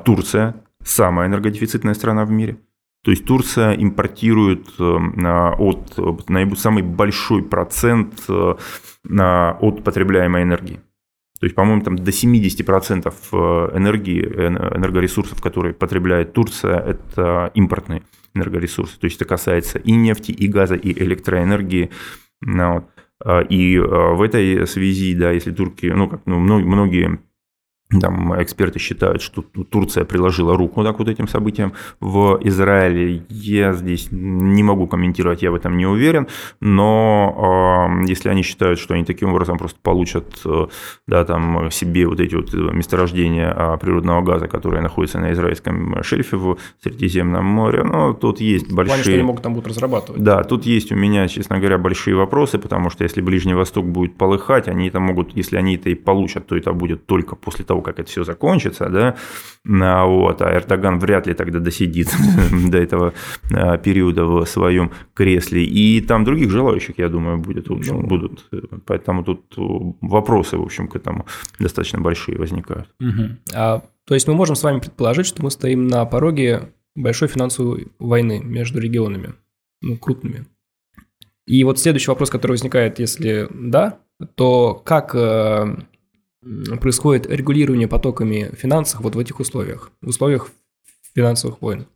Турция 0.05 0.55
самая 0.87 1.29
энергодефицитная 1.29 1.95
страна 1.95 2.25
в 2.25 2.31
мире. 2.31 2.59
То 3.07 3.11
есть 3.13 3.25
Турция 3.25 3.73
импортирует 3.75 4.67
э, 4.81 4.83
от 4.83 6.59
самый 6.59 6.83
большой 6.83 7.43
процент 7.45 8.25
э, 8.29 8.55
от 9.61 9.85
потребляемой 9.85 10.43
энергии. 10.43 10.81
То 11.39 11.47
есть, 11.47 11.55
по-моему, 11.55 11.83
там 11.83 11.97
до 11.97 12.11
70% 12.11 13.07
э, 13.07 13.37
энергии, 13.77 14.23
энергоресурсов, 14.23 15.41
которые 15.41 15.73
потребляет 15.73 16.33
Турция, 16.33 16.81
это 16.81 17.53
импортные 17.55 18.03
энергоресурсы. 18.35 18.99
То 18.99 19.05
есть, 19.05 19.17
это 19.17 19.25
касается 19.25 19.79
и 19.79 19.93
нефти, 19.93 20.33
и 20.33 20.49
газа, 20.49 20.75
и 20.75 20.91
электроэнергии. 20.91 21.91
Ну 22.41 22.89
и 23.49 23.79
в 23.79 24.21
этой 24.21 24.67
связи, 24.67 25.15
да, 25.15 25.31
если 25.31 25.51
турки, 25.51 25.87
ну, 25.87 26.07
как 26.07 26.21
ну, 26.27 26.39
многие 26.39 27.19
там 28.01 28.43
эксперты 28.43 28.81
считают, 28.81 29.23
что 29.23 29.43
Турция 29.43 30.05
приложила 30.05 30.57
руку 30.57 30.83
так 30.83 30.99
вот 30.99 31.09
этим 31.09 31.29
событиям 31.29 31.73
в 32.01 32.39
Израиле. 32.43 33.23
Я 33.29 33.73
здесь 33.75 34.09
не 34.11 34.63
могу 34.65 34.89
комментировать, 34.89 35.43
я 35.43 35.53
в 35.53 35.55
этом 35.55 35.77
не 35.77 35.87
уверен, 35.87 36.27
но 36.61 37.97
э, 38.03 38.09
если 38.09 38.29
они 38.29 38.43
считают, 38.43 38.81
что 38.81 38.95
они 38.95 39.05
таким 39.05 39.31
образом 39.31 39.57
просто 39.57 39.79
получат 39.81 40.41
э, 40.45 40.67
да, 41.07 41.25
там, 41.25 41.71
себе 41.71 42.09
вот 42.09 42.19
эти 42.21 42.35
вот 42.35 42.53
месторождения 42.53 43.53
а, 43.57 43.77
природного 43.77 44.21
газа, 44.23 44.49
которые 44.49 44.83
находятся 44.83 45.21
на 45.21 45.33
израильском 45.33 46.03
шельфе 46.03 46.37
в 46.37 46.59
Средиземном 46.83 47.45
море, 47.45 47.85
ну, 47.85 48.15
тут 48.15 48.41
есть 48.41 48.73
большие... 48.73 48.87
Плане, 48.87 49.03
что 49.03 49.13
они 49.13 49.23
могут 49.23 49.43
там 49.43 49.55
будут 49.55 49.69
разрабатывать. 49.69 50.23
Да, 50.23 50.43
тут 50.43 50.67
есть 50.67 50.91
у 50.91 50.97
меня, 50.97 51.29
честно 51.29 51.59
говоря, 51.59 51.79
большие 51.79 52.17
вопросы, 52.17 52.59
потому 52.59 52.91
что 52.91 53.05
если 53.05 53.21
Ближний 53.21 53.55
Восток 53.55 53.87
будет 53.87 54.17
полыхать, 54.17 54.67
они 54.67 54.89
это 54.89 54.99
могут, 54.99 55.37
если 55.37 55.57
они 55.57 55.77
это 55.77 55.91
и 55.91 55.95
получат, 55.95 56.47
то 56.47 56.57
это 56.57 56.73
будет 56.73 57.07
только 57.07 57.37
после 57.37 57.65
того, 57.65 57.76
того, 57.77 57.83
как 57.83 57.99
это 57.99 58.09
все 58.11 58.25
закончится, 58.25 58.89
да, 58.89 59.17
а 59.69 60.07
вот, 60.07 60.43
а 60.43 60.55
Эрдоган 60.55 60.99
вряд 60.99 61.27
ли 61.27 61.35
тогда 61.35 61.59
досидит 61.59 62.09
до 62.71 62.79
этого 62.79 63.13
а, 63.53 63.77
периода 63.79 64.25
в 64.25 64.47
своем 64.47 64.91
кресле. 65.15 65.65
И 65.65 66.01
там 66.01 66.25
других 66.25 66.51
желающих, 66.51 66.99
я 66.99 67.09
думаю, 67.09 67.39
будет, 67.39 67.69
в 67.69 67.73
общем, 67.73 68.01
ну, 68.01 68.07
будут. 68.07 68.49
Поэтому 68.87 69.25
тут 69.25 69.55
вопросы, 70.01 70.57
в 70.57 70.63
общем, 70.63 70.89
к 70.89 70.97
этому 70.97 71.27
достаточно 71.59 72.01
большие 72.01 72.39
возникают. 72.39 72.89
Угу. 73.01 73.23
А, 73.55 73.83
то 74.07 74.15
есть 74.15 74.29
мы 74.29 74.35
можем 74.35 74.57
с 74.57 74.63
вами 74.63 74.81
предположить, 74.81 75.27
что 75.27 75.43
мы 75.43 75.51
стоим 75.51 75.89
на 75.89 76.05
пороге 76.05 76.73
большой 76.95 77.29
финансовой 77.29 77.89
войны 77.99 78.41
между 78.45 78.81
регионами, 78.81 79.35
ну, 79.83 79.97
крупными. 79.97 80.47
И 81.47 81.65
вот 81.65 81.79
следующий 81.79 82.11
вопрос, 82.11 82.31
который 82.31 82.53
возникает, 82.53 82.99
если 82.99 83.49
да, 83.53 83.99
то 84.35 84.75
как 84.75 85.15
э, 85.15 85.77
происходит 86.81 87.27
регулирование 87.27 87.89
потоками 87.89 88.51
финансов 88.57 89.01
вот 89.01 89.15
в 89.15 89.19
этих 89.19 89.41
условиях, 89.41 89.91
в 90.01 90.09
условиях 90.09 90.49
финансовых 91.15 91.61
войн? 91.61 91.87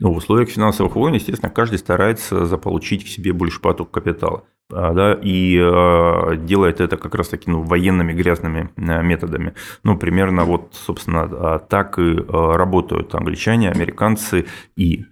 Ну, 0.00 0.12
в 0.12 0.16
условиях 0.16 0.50
финансовых 0.50 0.96
войн, 0.96 1.14
естественно, 1.14 1.50
каждый 1.50 1.78
старается 1.78 2.46
заполучить 2.46 3.04
к 3.04 3.08
себе 3.08 3.32
больше 3.32 3.60
поток 3.60 3.90
капитала. 3.90 4.44
А, 4.72 4.92
да, 4.92 5.18
и 5.22 5.56
э, 5.56 6.36
делает 6.38 6.80
это 6.80 6.96
как 6.96 7.14
раз 7.14 7.28
таки 7.28 7.50
ну, 7.50 7.62
военными 7.62 8.12
грязными 8.12 8.70
э, 8.76 9.02
методами. 9.02 9.54
Ну, 9.82 9.96
примерно 9.98 10.44
вот, 10.44 10.74
собственно, 10.74 11.22
а, 11.22 11.58
так 11.58 11.98
и 11.98 12.16
работают 12.28 13.14
англичане, 13.14 13.70
американцы 13.70 14.46
и 14.74 15.04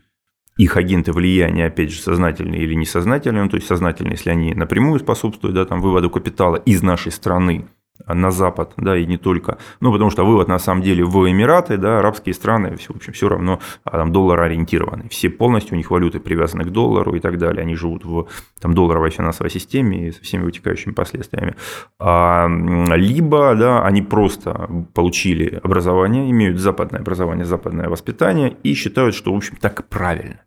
их 0.56 0.76
агенты 0.76 1.12
влияния, 1.12 1.66
опять 1.66 1.90
же, 1.90 2.00
сознательные 2.00 2.62
или 2.62 2.74
несознательные, 2.74 3.44
ну, 3.44 3.50
то 3.50 3.56
есть 3.56 3.66
сознательные, 3.66 4.12
если 4.12 4.30
они 4.30 4.54
напрямую 4.54 5.00
способствуют 5.00 5.54
да, 5.54 5.64
там, 5.64 5.80
выводу 5.80 6.10
капитала 6.10 6.56
из 6.56 6.82
нашей 6.82 7.12
страны 7.12 7.68
на 8.06 8.30
Запад, 8.30 8.72
да, 8.76 8.96
и 8.96 9.06
не 9.06 9.16
только. 9.16 9.58
Ну, 9.80 9.92
потому 9.92 10.10
что 10.10 10.24
вывод 10.24 10.48
на 10.48 10.58
самом 10.58 10.82
деле 10.82 11.04
в 11.04 11.30
Эмираты, 11.30 11.76
да, 11.76 11.98
арабские 11.98 12.34
страны, 12.34 12.76
все, 12.76 12.92
в 12.92 12.96
общем, 12.96 13.12
все 13.12 13.28
равно 13.28 13.60
а, 13.84 13.98
там 13.98 14.12
доллар 14.12 14.40
ориентированы. 14.40 15.08
Все 15.08 15.30
полностью 15.30 15.74
у 15.74 15.76
них 15.76 15.90
валюты 15.90 16.20
привязаны 16.20 16.64
к 16.64 16.70
доллару 16.70 17.14
и 17.14 17.20
так 17.20 17.38
далее. 17.38 17.62
Они 17.62 17.74
живут 17.74 18.04
в 18.04 18.28
там, 18.60 18.74
долларовой 18.74 19.10
финансовой 19.10 19.50
системе 19.50 20.08
и 20.08 20.12
со 20.12 20.22
всеми 20.22 20.44
вытекающими 20.44 20.92
последствиями. 20.92 21.56
А, 21.98 22.48
либо, 22.94 23.54
да, 23.54 23.84
они 23.84 24.02
просто 24.02 24.68
получили 24.94 25.60
образование, 25.62 26.30
имеют 26.30 26.58
западное 26.58 27.00
образование, 27.00 27.44
западное 27.44 27.88
воспитание 27.88 28.56
и 28.62 28.74
считают, 28.74 29.14
что, 29.14 29.32
в 29.32 29.36
общем, 29.36 29.56
так 29.56 29.88
правильно. 29.88 30.40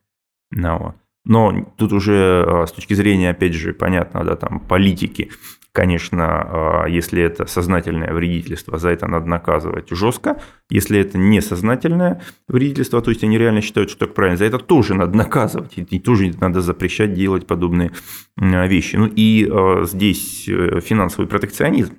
Ну, 0.52 0.94
но 1.26 1.74
тут 1.78 1.92
уже 1.92 2.46
а, 2.48 2.66
с 2.68 2.72
точки 2.72 2.94
зрения, 2.94 3.32
опять 3.32 3.54
же, 3.54 3.74
понятно, 3.74 4.24
да, 4.24 4.36
там 4.36 4.60
политики, 4.60 5.32
конечно, 5.76 6.24
а, 6.26 6.86
если 6.88 7.22
это 7.22 7.46
сознательное 7.46 8.14
вредительство, 8.14 8.78
за 8.80 8.90
это 8.90 9.08
надо 9.08 9.26
наказывать 9.26 9.90
жестко. 9.90 10.42
Если 10.70 10.98
это 10.98 11.18
несознательное 11.18 12.22
вредительство, 12.48 13.02
то 13.02 13.12
есть 13.12 13.24
они 13.26 13.38
реально 13.38 13.62
считают, 13.62 13.90
что 13.90 14.06
так 14.06 14.16
правильно, 14.16 14.38
за 14.38 14.46
это 14.46 14.58
тоже 14.58 14.96
надо 14.96 15.18
наказывать. 15.18 15.74
И 15.76 16.00
тоже 16.00 16.34
надо 16.40 16.62
запрещать 16.62 17.14
делать 17.14 17.46
подобные 17.46 17.92
вещи. 18.38 18.96
Ну 18.96 19.08
и 19.08 19.48
а, 19.52 19.84
здесь 19.84 20.48
э, 20.48 20.80
финансовый 20.80 21.28
протекционизм 21.28 21.96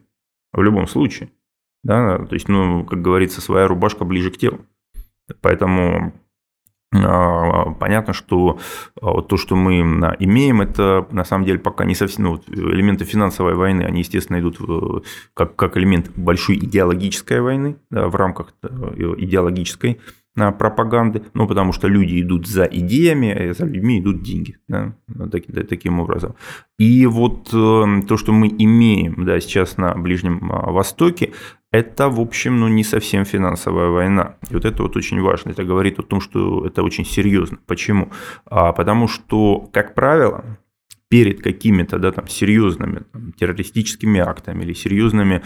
в 0.52 0.62
любом 0.62 0.88
случае. 0.88 1.28
Да? 1.84 2.18
То 2.18 2.34
есть, 2.34 2.48
ну, 2.48 2.84
как 2.84 3.02
говорится, 3.02 3.42
своя 3.42 3.68
рубашка 3.68 4.04
ближе 4.06 4.30
к 4.30 4.38
телу. 4.38 4.64
Поэтому 5.42 6.14
понятно, 6.92 8.12
что 8.12 8.58
а, 9.00 9.22
то, 9.22 9.36
что 9.36 9.56
мы 9.56 9.80
имеем, 10.18 10.60
это 10.60 11.06
на 11.10 11.24
самом 11.24 11.44
деле 11.44 11.58
пока 11.58 11.84
не 11.84 11.94
совсем 11.94 12.24
ну, 12.24 12.40
элементы 12.48 13.04
финансовой 13.04 13.54
войны, 13.54 13.82
они, 13.82 14.00
естественно, 14.00 14.40
идут 14.40 15.04
как, 15.34 15.56
как 15.56 15.76
элемент 15.76 16.10
большой 16.16 16.56
идеологической 16.56 17.40
войны 17.40 17.76
да, 17.90 18.08
в 18.08 18.14
рамках 18.14 18.54
э, 18.62 18.66
идеологической 19.18 20.00
а, 20.38 20.52
пропаганды, 20.52 21.22
ну, 21.32 21.46
потому 21.46 21.72
что 21.72 21.88
люди 21.88 22.20
идут 22.20 22.46
за 22.46 22.64
идеями, 22.64 23.30
а 23.30 23.54
за 23.54 23.64
людьми 23.64 24.00
идут 24.00 24.22
деньги, 24.22 24.58
да, 24.68 24.94
таким, 25.32 25.66
таким 25.66 26.00
образом. 26.00 26.34
И 26.78 27.06
вот 27.06 27.48
э, 27.54 28.02
то, 28.06 28.16
что 28.18 28.32
мы 28.32 28.48
имеем 28.48 29.24
да, 29.24 29.40
сейчас 29.40 29.78
на 29.78 29.94
Ближнем 29.94 30.40
Востоке, 30.48 31.32
это, 31.72 32.08
в 32.08 32.20
общем, 32.20 32.60
ну, 32.60 32.68
не 32.68 32.84
совсем 32.84 33.24
финансовая 33.24 33.88
война. 33.88 34.36
И 34.50 34.54
вот 34.54 34.64
это 34.64 34.82
вот 34.82 34.96
очень 34.96 35.20
важно. 35.20 35.50
Это 35.50 35.64
говорит 35.64 35.98
о 35.98 36.02
том, 36.02 36.20
что 36.20 36.64
это 36.66 36.82
очень 36.82 37.04
серьезно. 37.04 37.58
Почему? 37.66 38.10
А, 38.46 38.72
потому 38.72 39.08
что, 39.08 39.68
как 39.72 39.94
правило, 39.94 40.58
перед 41.08 41.42
какими-то 41.42 41.98
да, 41.98 42.12
там, 42.12 42.28
серьезными 42.28 43.04
там, 43.12 43.32
террористическими 43.32 44.20
актами 44.20 44.64
или 44.64 44.72
серьезными 44.72 45.42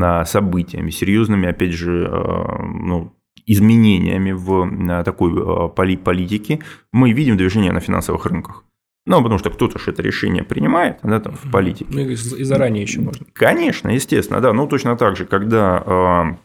а, 0.00 0.24
событиями, 0.24 0.90
серьезными, 0.90 1.48
опять 1.48 1.72
же, 1.72 2.08
а, 2.10 2.62
ну, 2.62 3.12
изменениями 3.46 4.32
в 4.32 4.68
а, 4.90 5.04
такой 5.04 5.32
а, 5.36 5.68
политике, 5.68 6.60
мы 6.92 7.12
видим 7.12 7.36
движение 7.36 7.72
на 7.72 7.80
финансовых 7.80 8.26
рынках. 8.26 8.64
Ну, 9.06 9.22
потому 9.22 9.38
что 9.38 9.50
кто-то 9.50 9.78
же 9.78 9.92
это 9.92 10.02
решение 10.02 10.42
принимает, 10.42 10.98
да, 11.02 11.20
там, 11.20 11.36
в 11.36 11.50
политике. 11.50 11.86
Ну, 11.90 12.00
и 12.00 12.14
заранее 12.44 12.82
еще 12.82 13.00
можно. 13.00 13.24
Конечно, 13.32 13.88
естественно, 13.88 14.40
да. 14.40 14.52
Ну, 14.52 14.66
точно 14.66 14.96
так 14.96 15.16
же, 15.16 15.24
когда 15.26 16.36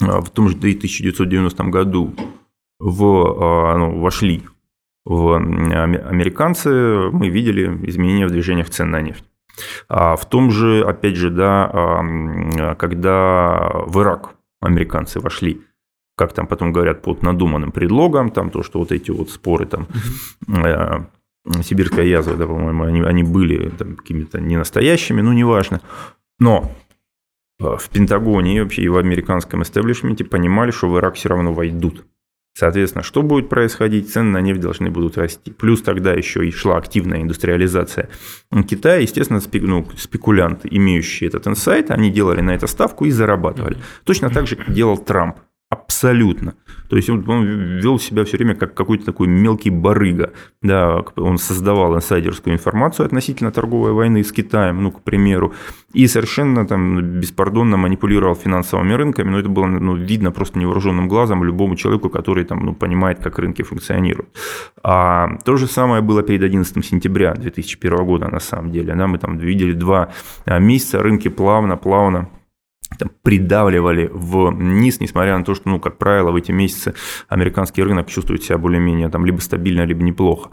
э, 0.00 0.18
в 0.20 0.28
том 0.30 0.48
же 0.50 0.56
1990 0.56 1.64
году 1.64 2.14
в, 2.78 3.02
ну, 3.78 4.00
вошли 4.00 4.42
в 5.06 5.36
американцы, 5.36 6.70
мы 7.10 7.30
видели 7.30 7.66
изменения 7.88 8.26
в 8.26 8.30
движениях 8.30 8.68
цен 8.68 8.90
на 8.90 9.00
нефть. 9.00 9.24
А 9.88 10.16
в 10.16 10.28
том 10.28 10.50
же, 10.50 10.84
опять 10.84 11.16
же, 11.16 11.30
да, 11.30 12.74
когда 12.78 13.70
в 13.86 14.00
Ирак 14.00 14.34
американцы 14.60 15.20
вошли, 15.20 15.62
как 16.16 16.32
там 16.34 16.46
потом 16.46 16.72
говорят, 16.72 17.00
под 17.02 17.22
надуманным 17.22 17.72
предлогом, 17.72 18.30
там 18.30 18.50
то, 18.50 18.62
что 18.62 18.80
вот 18.80 18.92
эти 18.92 19.10
вот 19.10 19.30
споры 19.30 19.66
там, 19.66 19.86
э, 20.48 21.04
сибирская 21.62 22.04
язва, 22.04 22.36
да, 22.36 22.46
по-моему, 22.46 22.84
они, 22.84 23.02
они 23.02 23.22
были 23.22 23.70
там, 23.70 23.96
какими-то 23.96 24.40
ненастоящими, 24.40 25.20
ну, 25.20 25.32
неважно. 25.32 25.80
Но 26.38 26.72
э, 27.60 27.64
в 27.64 27.88
Пентагоне 27.90 28.56
и 28.56 28.60
вообще 28.60 28.82
и 28.82 28.88
в 28.88 28.96
американском 28.96 29.62
истеблишменте 29.62 30.24
понимали, 30.24 30.70
что 30.70 30.88
в 30.88 30.98
Ирак 30.98 31.14
все 31.14 31.28
равно 31.28 31.52
войдут. 31.52 32.04
Соответственно, 32.58 33.04
что 33.04 33.22
будет 33.22 33.48
происходить? 33.48 34.10
Цены 34.10 34.30
на 34.32 34.40
нефть 34.40 34.60
должны 34.60 34.90
будут 34.90 35.16
расти. 35.16 35.52
Плюс 35.52 35.80
тогда 35.80 36.12
еще 36.12 36.44
и 36.44 36.50
шла 36.50 36.76
активная 36.76 37.22
индустриализация 37.22 38.08
Китая. 38.68 38.96
Естественно, 38.96 39.40
ну, 39.52 39.86
спекулянты, 39.96 40.66
имеющие 40.68 41.28
этот 41.28 41.46
инсайт, 41.46 41.92
они 41.92 42.10
делали 42.10 42.40
на 42.40 42.50
это 42.50 42.66
ставку 42.66 43.04
и 43.04 43.12
зарабатывали. 43.12 43.78
Точно 44.02 44.28
так 44.28 44.48
же, 44.48 44.58
делал 44.66 44.98
Трамп. 44.98 45.36
Абсолютно. 45.70 46.54
То 46.88 46.96
есть 46.96 47.10
он, 47.10 47.28
он 47.28 47.44
вел 47.78 47.98
себя 47.98 48.24
все 48.24 48.38
время 48.38 48.54
как 48.54 48.72
какой-то 48.72 49.04
такой 49.04 49.26
мелкий 49.26 49.68
барыга. 49.68 50.32
Да, 50.62 51.02
он 51.16 51.36
создавал 51.36 51.94
инсайдерскую 51.94 52.54
информацию 52.54 53.04
относительно 53.04 53.52
торговой 53.52 53.92
войны 53.92 54.24
с 54.24 54.32
Китаем, 54.32 54.82
ну, 54.82 54.90
к 54.90 55.02
примеру, 55.02 55.52
и 55.92 56.06
совершенно 56.06 56.66
там 56.66 57.20
беспардонно 57.20 57.76
манипулировал 57.76 58.34
финансовыми 58.34 58.94
рынками. 58.94 59.28
Но 59.28 59.40
это 59.40 59.50
было 59.50 59.66
ну, 59.66 59.94
видно 59.94 60.30
просто 60.30 60.58
невооруженным 60.58 61.06
глазом 61.06 61.44
любому 61.44 61.76
человеку, 61.76 62.08
который 62.08 62.44
там, 62.44 62.64
ну, 62.64 62.74
понимает, 62.74 63.18
как 63.18 63.38
рынки 63.38 63.60
функционируют. 63.60 64.30
А 64.82 65.36
то 65.44 65.58
же 65.58 65.66
самое 65.66 66.00
было 66.00 66.22
перед 66.22 66.42
11 66.42 66.86
сентября 66.86 67.34
2001 67.34 68.06
года, 68.06 68.28
на 68.28 68.40
самом 68.40 68.72
деле. 68.72 68.94
Да, 68.94 69.06
мы 69.06 69.18
там 69.18 69.36
видели 69.36 69.72
два 69.72 70.08
месяца, 70.46 71.02
рынки 71.02 71.28
плавно-плавно 71.28 72.30
там, 72.98 73.10
придавливали 73.22 74.10
вниз, 74.12 75.00
несмотря 75.00 75.38
на 75.38 75.44
то, 75.44 75.54
что, 75.54 75.68
ну, 75.68 75.80
как 75.80 75.98
правило, 75.98 76.30
в 76.30 76.36
эти 76.36 76.52
месяцы 76.52 76.94
американский 77.28 77.82
рынок 77.82 78.08
чувствует 78.08 78.42
себя 78.42 78.58
более-менее 78.58 79.08
там 79.08 79.24
либо 79.24 79.40
стабильно, 79.40 79.84
либо 79.84 80.02
неплохо. 80.02 80.50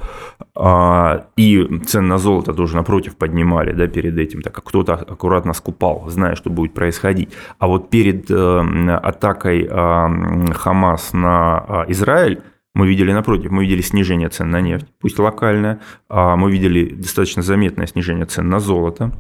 А, 0.55 1.27
и 1.35 1.81
цены 1.85 2.07
на 2.07 2.17
золото 2.17 2.53
тоже 2.53 2.75
напротив 2.75 3.15
поднимали 3.15 3.73
да, 3.73 3.87
перед 3.87 4.17
этим, 4.17 4.41
так 4.41 4.53
как 4.53 4.65
кто-то 4.65 4.93
аккуратно 4.93 5.53
скупал, 5.53 6.05
зная, 6.07 6.35
что 6.35 6.49
будет 6.49 6.73
происходить. 6.73 7.33
А 7.59 7.67
вот 7.67 7.89
перед 7.89 8.29
э, 8.29 8.95
атакой 9.03 9.67
э, 9.69 10.53
Хамас 10.53 11.13
на 11.13 11.65
э, 11.87 11.91
Израиль 11.91 12.41
мы 12.73 12.87
видели 12.87 13.13
напротив, 13.13 13.51
мы 13.51 13.63
видели 13.63 13.81
снижение 13.81 14.29
цен 14.29 14.49
на 14.49 14.61
нефть, 14.61 14.87
пусть 14.99 15.17
локальное, 15.17 15.79
а 16.09 16.35
мы 16.35 16.51
видели 16.51 16.93
достаточно 16.93 17.41
заметное 17.41 17.87
снижение 17.87 18.25
цен 18.25 18.49
на 18.49 18.59
золото, 18.59 19.11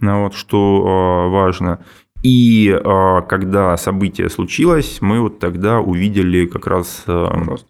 ну 0.00 0.24
вот, 0.24 0.34
что 0.34 1.30
важно. 1.30 1.84
И 2.24 2.70
а, 2.72 3.20
когда 3.20 3.76
событие 3.76 4.30
случилось, 4.30 4.98
мы 5.02 5.20
вот 5.20 5.38
тогда 5.38 5.80
увидели 5.80 6.46
как 6.46 6.66
раз 6.66 7.04
э, 7.06 7.12
рост. 7.12 7.66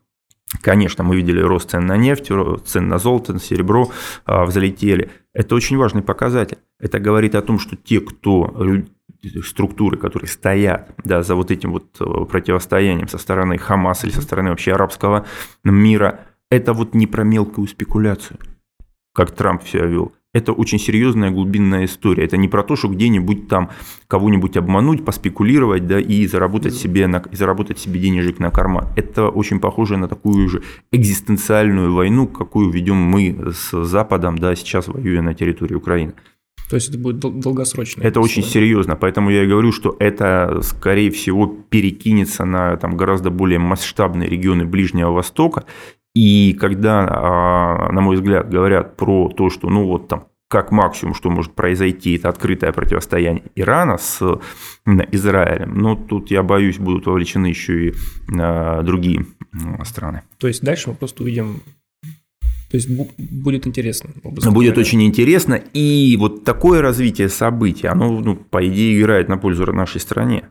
Конечно, 0.62 1.02
мы 1.02 1.16
видели 1.16 1.40
рост 1.40 1.70
цен 1.70 1.86
на 1.86 1.96
нефть, 1.96 2.30
цен 2.64 2.86
на 2.86 2.98
золото, 2.98 3.32
на 3.32 3.40
серебро 3.40 3.90
а, 4.24 4.44
взлетели. 4.44 5.10
Это 5.32 5.56
очень 5.56 5.76
важный 5.76 6.02
показатель. 6.02 6.58
Это 6.78 7.00
говорит 7.00 7.34
о 7.34 7.42
том, 7.42 7.58
что 7.58 7.74
те, 7.74 8.00
кто 8.00 8.54
структуры, 9.44 9.96
которые 9.96 10.28
стоят 10.28 10.94
да, 11.02 11.24
за 11.24 11.34
вот 11.34 11.50
этим 11.50 11.72
вот 11.72 11.96
э, 11.98 12.24
противостоянием 12.26 13.08
со 13.08 13.18
стороны 13.18 13.58
Хамаса 13.58 14.06
или 14.06 14.14
со 14.14 14.22
стороны 14.22 14.50
вообще 14.50 14.74
арабского 14.74 15.26
мира, 15.64 16.20
это 16.50 16.74
вот 16.74 16.94
не 16.94 17.08
про 17.08 17.24
мелкую 17.24 17.66
спекуляцию, 17.66 18.38
как 19.14 19.32
Трамп 19.32 19.64
все 19.64 19.84
вел 19.84 20.12
это 20.34 20.52
очень 20.52 20.78
серьезная 20.78 21.30
глубинная 21.30 21.86
история. 21.86 22.24
Это 22.24 22.36
не 22.36 22.48
про 22.48 22.62
то, 22.62 22.76
что 22.76 22.88
где-нибудь 22.88 23.48
там 23.48 23.70
кого-нибудь 24.08 24.56
обмануть, 24.56 25.04
поспекулировать, 25.04 25.86
да, 25.86 25.98
и 26.00 26.26
заработать 26.26 26.74
себе, 26.74 27.06
на, 27.06 27.22
и 27.32 27.36
заработать 27.36 27.78
себе 27.78 28.00
денежек 28.00 28.40
на 28.40 28.50
карман. 28.50 28.88
Это 28.96 29.28
очень 29.28 29.60
похоже 29.60 29.96
на 29.96 30.08
такую 30.08 30.48
же 30.48 30.62
экзистенциальную 30.92 31.94
войну, 31.94 32.26
какую 32.26 32.70
ведем 32.70 32.96
мы 32.96 33.52
с 33.52 33.84
Западом, 33.84 34.36
да, 34.36 34.54
сейчас 34.56 34.88
воюя 34.88 35.22
на 35.22 35.34
территории 35.34 35.74
Украины. 35.74 36.14
То 36.68 36.76
есть 36.76 36.88
это 36.88 36.98
будет 36.98 37.18
долгосрочно. 37.18 38.02
Это 38.02 38.20
очень 38.20 38.42
серьезно, 38.42 38.96
поэтому 38.96 39.30
я 39.30 39.44
и 39.44 39.46
говорю, 39.46 39.70
что 39.70 39.94
это, 40.00 40.60
скорее 40.62 41.10
всего, 41.10 41.46
перекинется 41.46 42.44
на 42.44 42.76
там, 42.76 42.96
гораздо 42.96 43.30
более 43.30 43.58
масштабные 43.58 44.28
регионы 44.28 44.64
Ближнего 44.64 45.12
Востока, 45.12 45.64
и 46.14 46.56
когда, 46.58 47.06
а, 47.08 47.92
на 47.92 48.00
мой 48.00 48.16
взгляд, 48.16 48.48
говорят 48.48 48.96
про 48.96 49.28
то, 49.28 49.50
что 49.50 49.68
ну 49.68 49.86
вот 49.86 50.08
там 50.08 50.28
как 50.48 50.70
максимум, 50.70 51.14
что 51.14 51.30
может 51.30 51.52
произойти, 51.54 52.16
это 52.16 52.28
открытое 52.28 52.72
противостояние 52.72 53.44
Ирана 53.56 53.98
с 53.98 54.20
Израилем. 55.10 55.76
Но 55.76 55.96
тут, 55.96 56.30
я 56.30 56.44
боюсь, 56.44 56.78
будут 56.78 57.06
вовлечены 57.06 57.46
еще 57.46 57.88
и 57.88 57.94
а, 58.38 58.82
другие 58.82 59.26
страны. 59.84 60.22
То 60.38 60.46
есть 60.46 60.62
дальше 60.62 60.90
мы 60.90 60.96
просто 60.96 61.22
увидим 61.22 61.60
то 62.70 62.76
есть 62.76 62.88
будет 63.18 63.68
интересно. 63.68 64.10
Будет 64.50 64.78
очень 64.78 65.02
интересно. 65.04 65.54
И 65.74 66.16
вот 66.18 66.42
такое 66.42 66.80
развитие 66.80 67.28
событий, 67.28 67.86
оно, 67.86 68.20
ну, 68.20 68.34
по 68.34 68.66
идее, 68.66 68.98
играет 68.98 69.28
на 69.28 69.38
пользу 69.38 69.72
нашей 69.72 70.00
стране. 70.00 70.48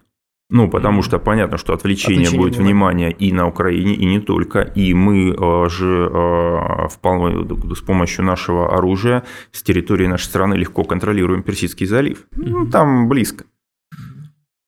Ну, 0.53 0.69
потому 0.69 1.01
что 1.01 1.17
понятно, 1.17 1.57
что 1.57 1.73
отвлечение, 1.73 2.27
отвлечение 2.27 2.39
будет 2.39 2.57
внимания 2.57 3.09
и 3.09 3.31
на 3.33 3.47
Украине, 3.47 3.95
и 3.95 4.05
не 4.05 4.19
только. 4.19 4.61
И 4.61 4.93
мы 4.93 5.31
э, 5.31 5.69
же 5.69 6.11
э, 6.13 6.87
вполне 6.89 7.75
с 7.75 7.81
помощью 7.81 8.23
нашего 8.23 8.77
оружия 8.77 9.23
с 9.51 9.63
территории 9.63 10.05
нашей 10.05 10.25
страны 10.25 10.53
легко 10.53 10.83
контролируем 10.83 11.41
Персидский 11.41 11.87
залив. 11.87 12.27
Ну, 12.35 12.67
там 12.69 13.09
близко. 13.09 13.45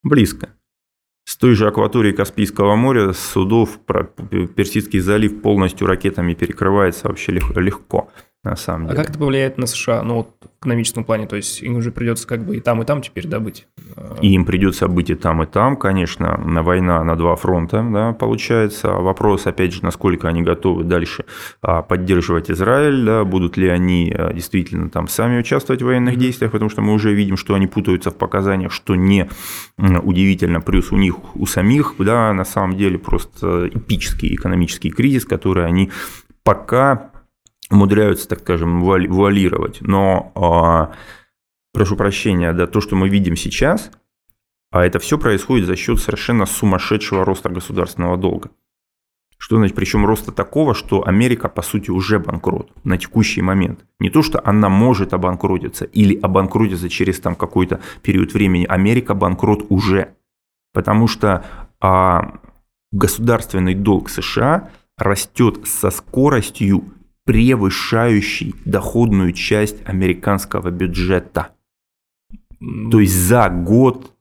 Близко. 0.02 0.50
С 1.24 1.38
той 1.38 1.54
же 1.54 1.67
акватории 1.67 2.13
Каспийского 2.13 2.76
моря 2.76 3.13
с 3.13 3.19
судов 3.19 3.80
Персидский 4.56 5.00
залив 5.00 5.39
полностью 5.43 5.86
ракетами 5.86 6.34
перекрывается 6.34 7.10
вообще 7.10 7.32
легко 7.32 8.10
на 8.45 8.55
самом 8.55 8.88
деле. 8.88 8.99
А 8.99 9.01
как 9.01 9.10
это 9.10 9.19
повлияет 9.19 9.58
на 9.58 9.65
США, 9.65 10.03
ну 10.03 10.15
вот 10.15 10.29
в 10.41 10.60
экономическом 10.62 11.03
плане, 11.03 11.27
то 11.27 11.36
есть 11.36 11.62
им 11.62 11.75
уже 11.75 11.91
придется 11.91 12.27
как 12.27 12.45
бы 12.45 12.58
и 12.58 12.60
там, 12.60 12.81
и 12.81 12.86
там 12.86 13.01
теперь 13.01 13.27
добыть? 13.27 13.67
И 14.21 14.34
им 14.34 14.45
придется 14.45 14.88
быть 14.88 15.10
и 15.10 15.15
там, 15.15 15.43
и 15.43 15.45
там, 15.47 15.75
конечно, 15.75 16.38
на 16.38 16.62
война 16.63 17.03
на 17.03 17.15
два 17.15 17.36
фронта, 17.36 17.86
да, 17.91 18.13
получается. 18.13 18.89
Вопрос, 18.89 19.47
опять 19.47 19.73
же, 19.73 19.84
насколько 19.84 20.27
они 20.27 20.43
готовы 20.43 20.84
дальше 20.84 21.25
а, 21.62 21.81
поддерживать 21.81 22.51
Израиль, 22.51 23.03
да, 23.03 23.23
будут 23.25 23.58
ли 23.58 23.67
они 23.67 24.13
а, 24.15 24.31
действительно 24.31 24.89
там 24.89 25.08
сами 25.08 25.39
участвовать 25.39 25.81
в 25.81 25.86
военных 25.86 26.17
действиях, 26.17 26.51
потому 26.51 26.69
что 26.69 26.81
мы 26.81 26.93
уже 26.93 27.13
видим, 27.13 27.38
что 27.38 27.55
они 27.55 27.65
путаются 27.65 28.12
в 28.12 28.15
показаниях, 28.15 28.71
что 28.71 28.95
не 28.95 29.27
удивительно, 29.77 30.62
плюс 30.62 30.91
у 30.91 30.97
них, 30.97 31.36
у 31.36 31.45
самих, 31.47 31.95
да, 31.97 32.31
на 32.34 32.45
самом 32.45 32.77
деле 32.77 32.99
просто 32.99 33.69
эпический 33.73 34.36
экономический 34.36 34.91
кризис, 34.91 35.25
который 35.25 35.65
они 35.65 35.91
пока 36.43 37.10
умудряются, 37.76 38.28
так 38.28 38.40
скажем, 38.40 38.82
вуалировать. 38.82 39.82
Но, 39.82 40.32
а, 40.36 40.94
прошу 41.74 41.96
прощения, 41.96 42.54
да, 42.54 42.68
то, 42.68 42.82
что 42.82 42.96
мы 42.96 43.10
видим 43.10 43.36
сейчас, 43.36 43.92
а 44.72 44.86
это 44.86 45.00
все 45.00 45.18
происходит 45.18 45.68
за 45.68 45.76
счет 45.76 46.00
совершенно 46.00 46.46
сумасшедшего 46.46 47.24
роста 47.24 47.50
государственного 47.50 48.18
долга. 48.18 48.50
Что 49.38 49.58
значит, 49.58 49.76
причем 49.76 50.06
роста 50.06 50.32
такого, 50.32 50.74
что 50.74 51.06
Америка, 51.06 51.50
по 51.50 51.62
сути, 51.62 51.92
уже 51.92 52.20
банкрот 52.20 52.72
на 52.84 52.98
текущий 52.98 53.42
момент. 53.42 53.86
Не 54.00 54.10
то, 54.10 54.24
что 54.24 54.42
она 54.44 54.70
может 54.70 55.14
обанкротиться 55.14 55.86
или 55.86 56.18
обанкротиться 56.20 56.90
через 56.90 57.20
там 57.20 57.36
какой-то 57.36 57.82
период 58.02 58.34
времени. 58.34 58.66
Америка 58.66 59.14
банкрот 59.14 59.66
уже. 59.70 60.16
Потому 60.74 61.08
что 61.08 61.46
а, 61.80 62.40
государственный 62.92 63.76
долг 63.76 64.10
США 64.10 64.72
растет 64.98 65.68
со 65.68 65.92
скоростью 65.92 66.94
превышающий 67.26 68.56
доходную 68.66 69.34
часть 69.34 69.78
американского 69.86 70.70
бюджета. 70.70 71.50
То 72.92 73.00
есть 73.00 73.16
за 73.16 73.50
год, 73.50 74.14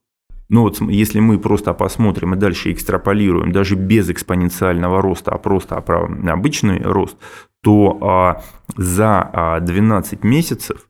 ну 0.48 0.62
вот 0.62 0.80
если 0.80 1.20
мы 1.20 1.38
просто 1.38 1.74
посмотрим 1.74 2.34
и 2.34 2.38
дальше 2.38 2.72
экстраполируем, 2.72 3.52
даже 3.52 3.76
без 3.76 4.10
экспоненциального 4.10 5.00
роста, 5.00 5.32
а 5.32 5.38
просто 5.38 5.76
обычный 5.76 6.80
рост, 6.82 7.16
то 7.62 7.98
а, 8.00 8.42
за 8.76 9.60
12 9.62 10.18
а, 10.22 10.26
месяцев 10.26 10.88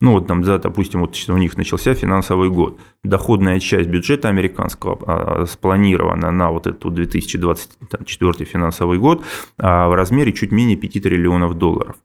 ну 0.00 0.12
вот 0.12 0.26
там, 0.26 0.42
да, 0.42 0.58
допустим, 0.58 1.00
вот 1.00 1.16
у 1.28 1.36
них 1.38 1.56
начался 1.56 1.94
финансовый 1.94 2.50
год. 2.50 2.78
Доходная 3.02 3.58
часть 3.60 3.88
бюджета 3.88 4.28
американского 4.28 4.98
а, 5.06 5.46
спланирована 5.46 6.30
на 6.30 6.50
вот 6.50 6.66
этот 6.66 6.92
2024 6.92 8.44
финансовый 8.44 8.98
год 8.98 9.24
а, 9.56 9.88
в 9.88 9.94
размере 9.94 10.32
чуть 10.32 10.52
менее 10.52 10.76
5 10.76 11.02
триллионов 11.02 11.54
долларов. 11.54 11.96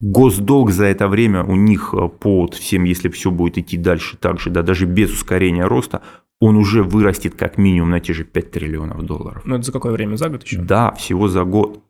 Госдолг 0.00 0.70
за 0.70 0.84
это 0.84 1.08
время 1.08 1.42
у 1.44 1.56
них 1.56 1.94
а, 1.94 2.06
по 2.08 2.46
всем, 2.46 2.84
если 2.84 3.08
все 3.08 3.32
будет 3.32 3.58
идти 3.58 3.76
дальше 3.76 4.16
так 4.16 4.38
же, 4.38 4.50
да, 4.50 4.62
даже 4.62 4.86
без 4.86 5.10
ускорения 5.10 5.64
роста, 5.64 6.00
он 6.40 6.56
уже 6.56 6.84
вырастет 6.84 7.34
как 7.34 7.58
минимум 7.58 7.90
на 7.90 8.00
те 8.00 8.12
же 8.12 8.24
5 8.24 8.50
триллионов 8.50 9.02
долларов. 9.02 9.42
Ну, 9.44 9.56
это 9.56 9.64
за 9.64 9.72
какое 9.72 9.92
время? 9.92 10.16
За 10.16 10.28
год 10.28 10.44
еще? 10.44 10.58
Да, 10.58 10.92
всего 10.92 11.26
за 11.26 11.44
год. 11.44 11.82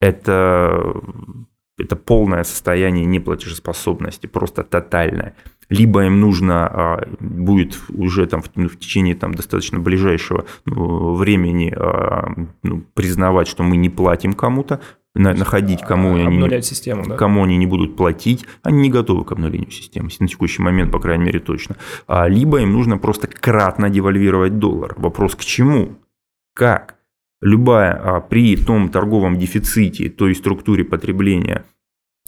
Это, 0.00 0.94
это 1.78 1.96
полное 1.96 2.44
состояние 2.44 3.04
неплатежеспособности, 3.04 4.26
просто 4.26 4.62
тотальное. 4.62 5.34
Либо 5.68 6.04
им 6.04 6.20
нужно 6.20 6.66
а, 6.66 7.08
будет 7.20 7.78
уже 7.88 8.26
там 8.26 8.42
в, 8.42 8.76
течение 8.78 9.14
там, 9.14 9.34
достаточно 9.34 9.80
ближайшего 9.80 10.44
ну, 10.66 11.14
времени 11.14 11.74
а, 11.74 12.32
ну, 12.62 12.82
признавать, 12.94 13.48
что 13.48 13.62
мы 13.62 13.76
не 13.76 13.88
платим 13.88 14.34
кому-то, 14.34 14.80
находить, 15.14 15.80
кому 15.80 16.14
Обнулять 16.14 16.52
они, 16.52 16.62
систему, 16.62 17.04
да? 17.06 17.16
кому 17.16 17.44
они 17.44 17.56
не 17.56 17.66
будут 17.66 17.96
платить, 17.96 18.44
они 18.62 18.82
не 18.82 18.90
готовы 18.90 19.24
к 19.24 19.32
обнулению 19.32 19.70
системы, 19.70 20.10
на 20.18 20.28
текущий 20.28 20.60
момент, 20.60 20.90
по 20.90 20.98
крайней 20.98 21.24
мере, 21.24 21.40
точно. 21.40 21.76
А, 22.06 22.28
либо 22.28 22.60
им 22.60 22.72
нужно 22.72 22.98
просто 22.98 23.28
кратно 23.28 23.90
девальвировать 23.90 24.58
доллар. 24.58 24.94
Вопрос 24.96 25.34
к 25.34 25.44
чему? 25.44 25.96
Как? 26.54 26.96
Любая 27.44 27.92
а, 27.92 28.20
при 28.22 28.56
том 28.56 28.88
торговом 28.88 29.36
дефиците, 29.36 30.08
той 30.08 30.34
структуре 30.34 30.82
потребления 30.82 31.66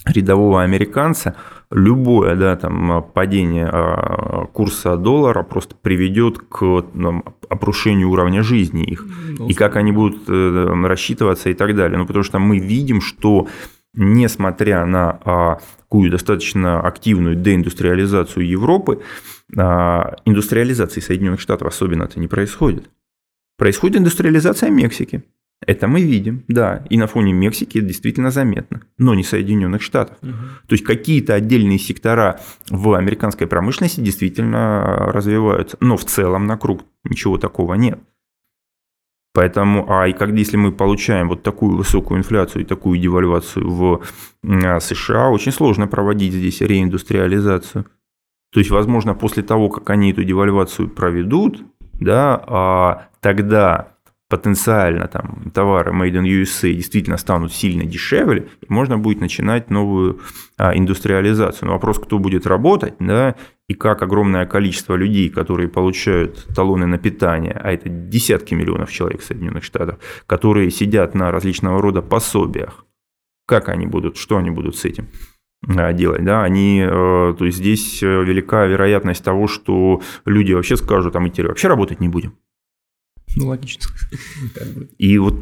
рядового 0.05 0.61
американца, 0.61 1.35
любое 1.71 2.35
да, 2.35 2.55
там, 2.55 3.03
падение 3.15 3.67
а, 3.67 4.45
курса 4.45 4.95
доллара 4.95 5.41
просто 5.41 5.75
приведет 5.75 6.37
к 6.37 6.83
там, 6.93 7.23
опрушению 7.49 8.11
уровня 8.11 8.43
жизни 8.43 8.83
их. 8.83 9.07
Ну, 9.39 9.47
и 9.47 9.55
как 9.55 9.75
они 9.75 9.91
будут 9.91 10.29
э, 10.29 10.85
рассчитываться 10.85 11.49
и 11.49 11.55
так 11.55 11.75
далее. 11.75 11.97
Ну, 11.97 12.05
потому 12.05 12.23
что 12.23 12.37
мы 12.37 12.59
видим, 12.59 13.01
что 13.01 13.47
несмотря 13.95 14.85
на 14.85 15.19
а, 15.25 15.57
такую 15.79 16.11
достаточно 16.11 16.79
активную 16.79 17.35
деиндустриализацию 17.35 18.47
Европы, 18.47 19.01
индустриализации 19.49 20.99
Соединенных 20.99 21.39
Штатов 21.39 21.69
особенно 21.69 22.03
это 22.03 22.19
не 22.19 22.27
происходит. 22.27 22.87
Происходит 23.57 23.97
индустриализация 23.97 24.69
Мексики. 24.69 25.23
Это 25.65 25.87
мы 25.87 26.01
видим, 26.01 26.43
да, 26.47 26.85
и 26.89 26.97
на 26.97 27.07
фоне 27.07 27.33
Мексики 27.33 27.79
это 27.79 27.87
действительно 27.87 28.29
заметно, 28.29 28.83
но 28.99 29.15
не 29.15 29.23
Соединенных 29.23 29.81
Штатов. 29.81 30.17
Угу. 30.21 30.31
То 30.67 30.73
есть 30.73 30.83
какие-то 30.83 31.33
отдельные 31.33 31.79
сектора 31.79 32.39
в 32.69 32.93
американской 32.93 33.47
промышленности 33.47 33.99
действительно 33.99 35.11
развиваются, 35.11 35.77
но 35.79 35.97
в 35.97 36.05
целом 36.05 36.45
на 36.45 36.57
круг 36.57 36.85
ничего 37.03 37.37
такого 37.39 37.73
нет. 37.73 37.99
Поэтому, 39.33 39.85
а 39.91 40.07
и 40.07 40.13
когда, 40.13 40.37
если 40.37 40.57
мы 40.57 40.71
получаем 40.71 41.27
вот 41.27 41.43
такую 41.43 41.75
высокую 41.77 42.19
инфляцию 42.19 42.63
и 42.63 42.65
такую 42.65 42.99
девальвацию 42.99 43.69
в 43.69 44.01
а, 44.43 44.79
США, 44.79 45.29
очень 45.29 45.51
сложно 45.51 45.87
проводить 45.87 46.33
здесь 46.33 46.61
реиндустриализацию. 46.61 47.85
То 48.51 48.59
есть, 48.59 48.71
возможно, 48.71 49.13
после 49.13 49.43
того, 49.43 49.69
как 49.69 49.89
они 49.89 50.11
эту 50.11 50.23
девальвацию 50.23 50.89
проведут, 50.89 51.63
да, 51.99 52.43
а 52.47 53.07
тогда 53.21 53.97
потенциально 54.29 55.07
там 55.07 55.51
товары 55.53 55.93
made 55.93 56.11
in 56.11 56.23
USA 56.23 56.73
действительно 56.73 57.17
станут 57.17 57.53
сильно 57.53 57.85
дешевле, 57.85 58.49
и 58.61 58.65
можно 58.67 58.97
будет 58.97 59.21
начинать 59.21 59.69
новую 59.69 60.19
а, 60.57 60.77
индустриализацию. 60.77 61.67
Но 61.67 61.73
вопрос, 61.73 61.97
кто 61.99 62.19
будет 62.19 62.45
работать, 62.45 62.95
да, 62.99 63.35
и 63.69 63.73
как 63.73 64.01
огромное 64.01 64.45
количество 64.45 64.95
людей, 64.95 65.29
которые 65.29 65.69
получают 65.69 66.45
талоны 66.53 66.87
на 66.87 66.97
питание, 66.97 67.53
а 67.53 67.71
это 67.71 67.89
десятки 67.89 68.53
миллионов 68.53 68.91
человек 68.91 69.21
в 69.21 69.25
Соединенных 69.25 69.63
Штатах, 69.63 69.99
которые 70.25 70.71
сидят 70.71 71.15
на 71.15 71.31
различного 71.31 71.81
рода 71.81 72.01
пособиях, 72.01 72.85
как 73.45 73.69
они 73.69 73.87
будут, 73.87 74.17
что 74.17 74.37
они 74.37 74.51
будут 74.51 74.75
с 74.75 74.83
этим 74.83 75.07
делать, 75.63 76.23
да, 76.23 76.43
они, 76.43 76.81
э, 76.81 77.35
то 77.37 77.45
есть 77.45 77.57
здесь 77.57 78.01
э, 78.03 78.23
велика 78.23 78.65
вероятность 78.65 79.23
того, 79.23 79.47
что 79.47 80.01
люди 80.25 80.53
вообще 80.53 80.77
скажут, 80.77 81.15
а 81.15 81.19
мы 81.19 81.29
теперь 81.29 81.47
вообще 81.47 81.67
работать 81.67 81.99
не 81.99 82.07
будем. 82.07 82.35
Ну, 83.35 83.47
логично. 83.47 83.83
И 84.97 85.17
вот 85.17 85.35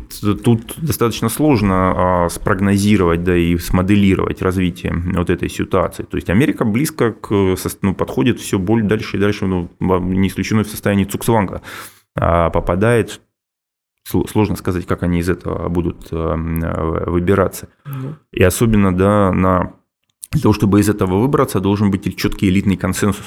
тут 0.43 0.75
достаточно 0.77 1.29
сложно 1.29 2.25
а, 2.25 2.29
спрогнозировать, 2.29 3.23
да, 3.23 3.37
и 3.37 3.57
смоделировать 3.57 4.41
развитие 4.41 4.93
вот 5.13 5.29
этой 5.29 5.49
ситуации. 5.49 6.03
То 6.03 6.17
есть 6.17 6.29
Америка 6.29 6.65
близко 6.65 7.13
к, 7.13 7.55
ну, 7.81 7.93
подходит 7.93 8.39
все 8.39 8.57
более 8.57 8.87
дальше 8.87 9.15
и 9.15 9.19
дальше, 9.19 9.45
ну, 9.45 9.69
не 9.79 10.27
исключено 10.27 10.63
в 10.63 10.67
состоянии 10.67 11.05
цуксванга 11.05 11.61
а 12.17 12.49
попадает. 12.49 13.21
Сложно 14.03 14.55
сказать, 14.55 14.85
как 14.85 15.01
они 15.03 15.19
из 15.19 15.29
этого 15.29 15.67
будут 15.67 16.11
выбираться. 16.11 17.69
Ну. 17.85 18.15
И 18.31 18.43
особенно, 18.43 18.95
да, 18.95 19.31
на 19.31 19.73
для 20.35 20.41
того, 20.41 20.53
чтобы 20.53 20.81
из 20.81 20.89
этого 20.89 21.21
выбраться, 21.21 21.61
должен 21.61 21.91
быть 21.91 22.17
четкий 22.17 22.49
элитный 22.49 22.75
консенсус. 22.75 23.23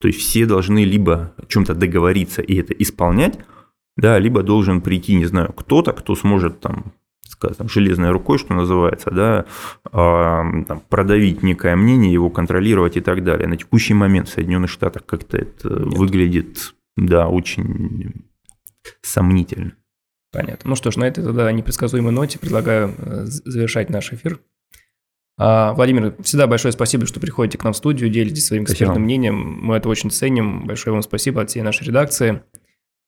То 0.00 0.08
есть 0.08 0.20
все 0.20 0.44
должны 0.44 0.84
либо 0.84 1.32
о 1.36 1.46
чем-то 1.46 1.74
договориться 1.74 2.42
и 2.42 2.56
это 2.56 2.72
исполнять, 2.74 3.38
да, 3.96 4.18
либо 4.18 4.42
должен 4.42 4.80
прийти, 4.80 5.14
не 5.14 5.26
знаю, 5.26 5.52
кто-то, 5.52 5.92
кто 5.92 6.14
сможет 6.14 6.60
там 6.60 6.92
сказать, 7.28 7.58
там, 7.58 7.68
железной 7.68 8.10
рукой, 8.10 8.38
что 8.38 8.54
называется, 8.54 9.10
да, 9.10 9.44
э, 9.86 10.64
там, 10.66 10.82
продавить 10.88 11.42
некое 11.42 11.76
мнение, 11.76 12.12
его 12.12 12.30
контролировать 12.30 12.96
и 12.96 13.00
так 13.00 13.22
далее. 13.22 13.46
На 13.46 13.56
текущий 13.56 13.94
момент 13.94 14.28
в 14.28 14.32
Соединенных 14.32 14.70
Штатах 14.70 15.04
как-то 15.06 15.36
это 15.36 15.68
Нет. 15.68 15.98
выглядит, 15.98 16.74
да, 16.96 17.28
очень 17.28 18.24
сомнительно. 19.02 19.72
Понятно. 20.32 20.70
Ну 20.70 20.76
что 20.76 20.90
ж, 20.90 20.96
на 20.96 21.04
этой 21.04 21.24
тогда 21.24 21.50
непредсказуемой 21.52 22.12
ноте 22.12 22.38
предлагаю 22.38 22.94
э, 22.98 23.24
завершать 23.26 23.90
наш 23.90 24.12
эфир. 24.12 24.40
А, 25.38 25.72
Владимир, 25.72 26.16
всегда 26.22 26.46
большое 26.48 26.72
спасибо, 26.72 27.06
что 27.06 27.20
приходите 27.20 27.58
к 27.58 27.64
нам 27.64 27.72
в 27.72 27.76
студию, 27.76 28.10
делитесь 28.10 28.46
своим 28.46 28.64
экспертным 28.64 28.88
спасибо. 28.88 29.04
мнением. 29.04 29.58
Мы 29.62 29.76
это 29.76 29.88
очень 29.88 30.10
ценим. 30.10 30.66
Большое 30.66 30.92
вам 30.92 31.02
спасибо 31.02 31.40
от 31.40 31.50
всей 31.50 31.62
нашей 31.62 31.86
редакции. 31.86 32.42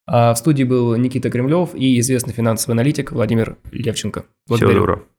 А 0.07 0.33
в 0.33 0.39
студии 0.39 0.65
был 0.65 0.97
Никита 0.97 1.29
Кремлев 1.31 1.75
и 1.75 1.99
известный 2.01 2.33
финансовый 2.33 2.73
аналитик 2.73 3.13
Владимир 3.13 3.59
Левченко. 3.73 4.25
Благодарю. 4.47 4.71
Всего 4.71 4.81
доброго. 4.81 5.10